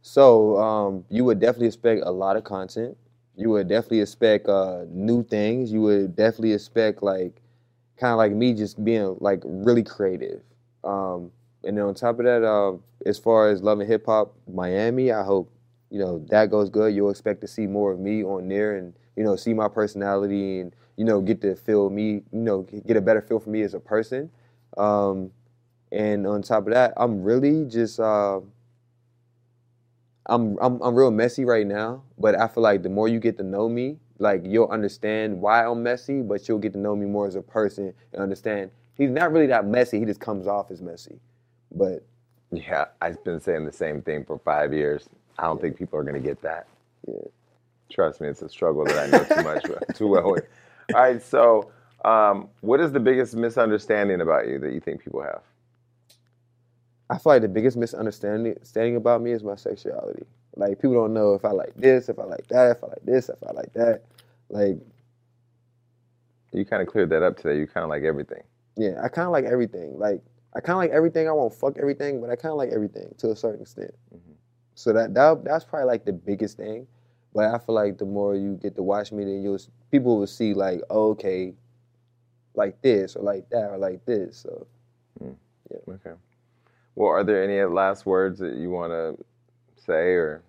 [0.07, 2.97] So um, you would definitely expect a lot of content.
[3.35, 5.73] You would definitely expect uh, new things.
[5.73, 7.43] You would definitely expect like
[7.99, 10.43] kind of like me just being like really creative.
[10.85, 11.33] Um,
[11.65, 15.11] and then on top of that, uh, as far as Love and Hip Hop Miami,
[15.11, 15.51] I hope
[15.91, 16.95] you know that goes good.
[16.95, 20.61] You'll expect to see more of me on there, and you know see my personality,
[20.61, 23.62] and you know get to feel me, you know get a better feel for me
[23.62, 24.31] as a person.
[24.78, 25.33] Um,
[25.91, 28.41] and on top of that, I'm really just uh,
[30.27, 33.36] I'm I'm I'm real messy right now, but I feel like the more you get
[33.39, 37.07] to know me, like you'll understand why I'm messy, but you'll get to know me
[37.07, 39.98] more as a person and understand he's not really that messy.
[39.98, 41.20] He just comes off as messy.
[41.73, 42.05] But
[42.51, 45.09] Yeah, I've been saying the same thing for five years.
[45.39, 46.66] I don't think people are going to get that.
[47.07, 47.15] Yeah.
[47.90, 50.47] Trust me, it's a struggle that I know too much, too well with.
[50.94, 51.70] All right, so
[52.05, 55.43] um, what is the biggest misunderstanding about you that you think people have?
[57.09, 60.24] I feel like the biggest misunderstanding understanding about me is my sexuality.
[60.57, 63.05] Like people don't know if I like this, if I like that, if I like
[63.05, 64.03] this, if I like that.
[64.49, 64.78] Like
[66.53, 67.59] You kind of cleared that up today.
[67.59, 68.43] You kind of like everything.
[68.77, 69.99] yeah, I kind of like everything.
[69.99, 70.23] Like
[70.55, 71.28] I kind of like everything.
[71.28, 73.95] I won't fuck everything, but I kind of like everything to a certain extent.
[74.15, 74.35] Mhm.
[74.74, 76.87] So that, that that's probably like the biggest thing.
[77.35, 79.59] But I feel like the more you get to watch me, then you'll
[79.91, 81.55] people will see like, oh, okay,
[82.55, 84.39] like this or like that or like this.
[84.39, 84.66] So
[85.20, 85.78] yeah.
[85.89, 86.12] Okay.
[86.97, 89.23] Well, are there any last words that you want to
[89.77, 90.43] say or?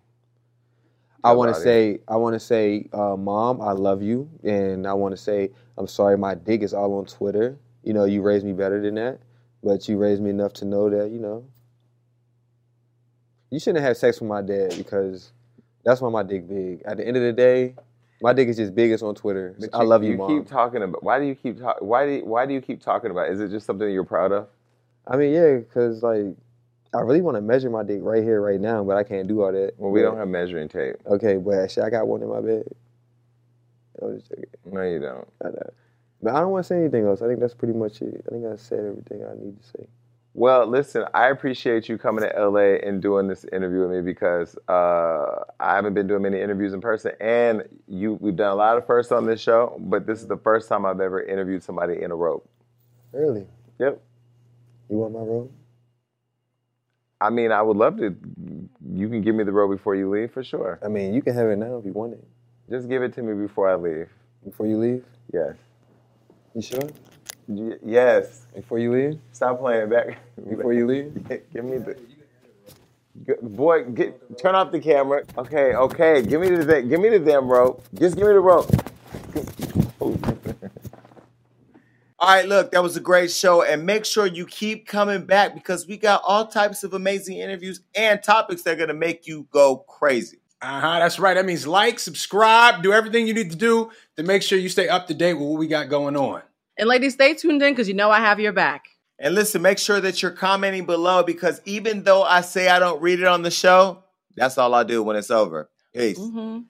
[1.24, 4.94] I want to say, I want to say, uh, mom, I love you, and I
[4.94, 7.58] want to say, I'm sorry, my dick is all on Twitter.
[7.84, 9.20] You know, you raised me better than that,
[9.62, 11.44] but you raised me enough to know that, you know,
[13.50, 15.32] you shouldn't have had sex with my dad because
[15.84, 16.82] that's why my dick big.
[16.86, 17.76] At the end of the day,
[18.22, 19.56] my dick is just biggest on Twitter.
[19.60, 20.40] But I love you, You mom.
[20.40, 21.04] keep talking about.
[21.04, 21.86] Why do you keep talking?
[21.88, 23.28] Why do you, Why do you keep talking about?
[23.28, 23.34] it?
[23.34, 24.48] Is it just something you're proud of?
[25.10, 26.26] I mean, yeah, because like,
[26.94, 29.44] I really want to measure my dick right here, right now, but I can't do
[29.44, 29.74] all that.
[29.78, 30.96] Well, we But- don't have measuring tape.
[31.06, 32.68] Okay, but actually, I got one in my bed.
[34.02, 35.28] No, you don't.
[35.44, 35.70] I know.
[36.22, 37.22] But I don't want to say anything else.
[37.22, 38.24] I think that's pretty much it.
[38.28, 39.88] I think I said everything I need to say.
[40.34, 44.56] Well, listen, I appreciate you coming to LA and doing this interview with me because
[44.68, 48.78] uh, I haven't been doing many interviews in person, and you we've done a lot
[48.78, 52.04] of firsts on this show, but this is the first time I've ever interviewed somebody
[52.04, 52.44] in a robe.
[53.14, 53.48] Really?
[53.80, 54.00] Yep.
[54.90, 55.52] You want my robe?
[57.20, 58.16] I mean, I would love to.
[58.94, 60.80] You can give me the robe before you leave for sure.
[60.84, 62.24] I mean, you can have it now if you want it.
[62.70, 64.10] Just give it to me before I leave.
[64.46, 65.04] Before you leave?
[65.34, 65.56] Yes.
[66.56, 66.90] You sure?
[67.48, 68.46] Y- yes.
[68.56, 69.20] Before you leave?
[69.34, 70.20] Stop playing back.
[70.50, 71.14] Before you leave?
[71.54, 71.98] Give me the.
[73.42, 75.24] Boy, get, turn off the camera.
[75.38, 76.22] Okay, okay.
[76.24, 76.84] Give me the.
[76.84, 77.84] Give me the damn rope.
[77.96, 78.70] Just give me the rope.
[82.20, 83.62] All right, look, that was a great show.
[83.62, 87.82] And make sure you keep coming back because we got all types of amazing interviews
[87.96, 90.40] and topics that are going to make you go crazy.
[90.60, 91.00] Uh huh.
[91.00, 91.36] That's right.
[91.36, 94.90] That means like, subscribe, do everything you need to do to make sure you stay
[94.90, 96.42] up to date with what we got going on.
[96.78, 98.86] And ladies, stay tuned in because you know I have your back.
[99.20, 103.02] And listen, make sure that you're commenting below because even though I say I don't
[103.02, 104.04] read it on the show,
[104.36, 105.70] that's all I do when it's over.
[105.94, 106.18] Peace.
[106.18, 106.62] Mm-hmm.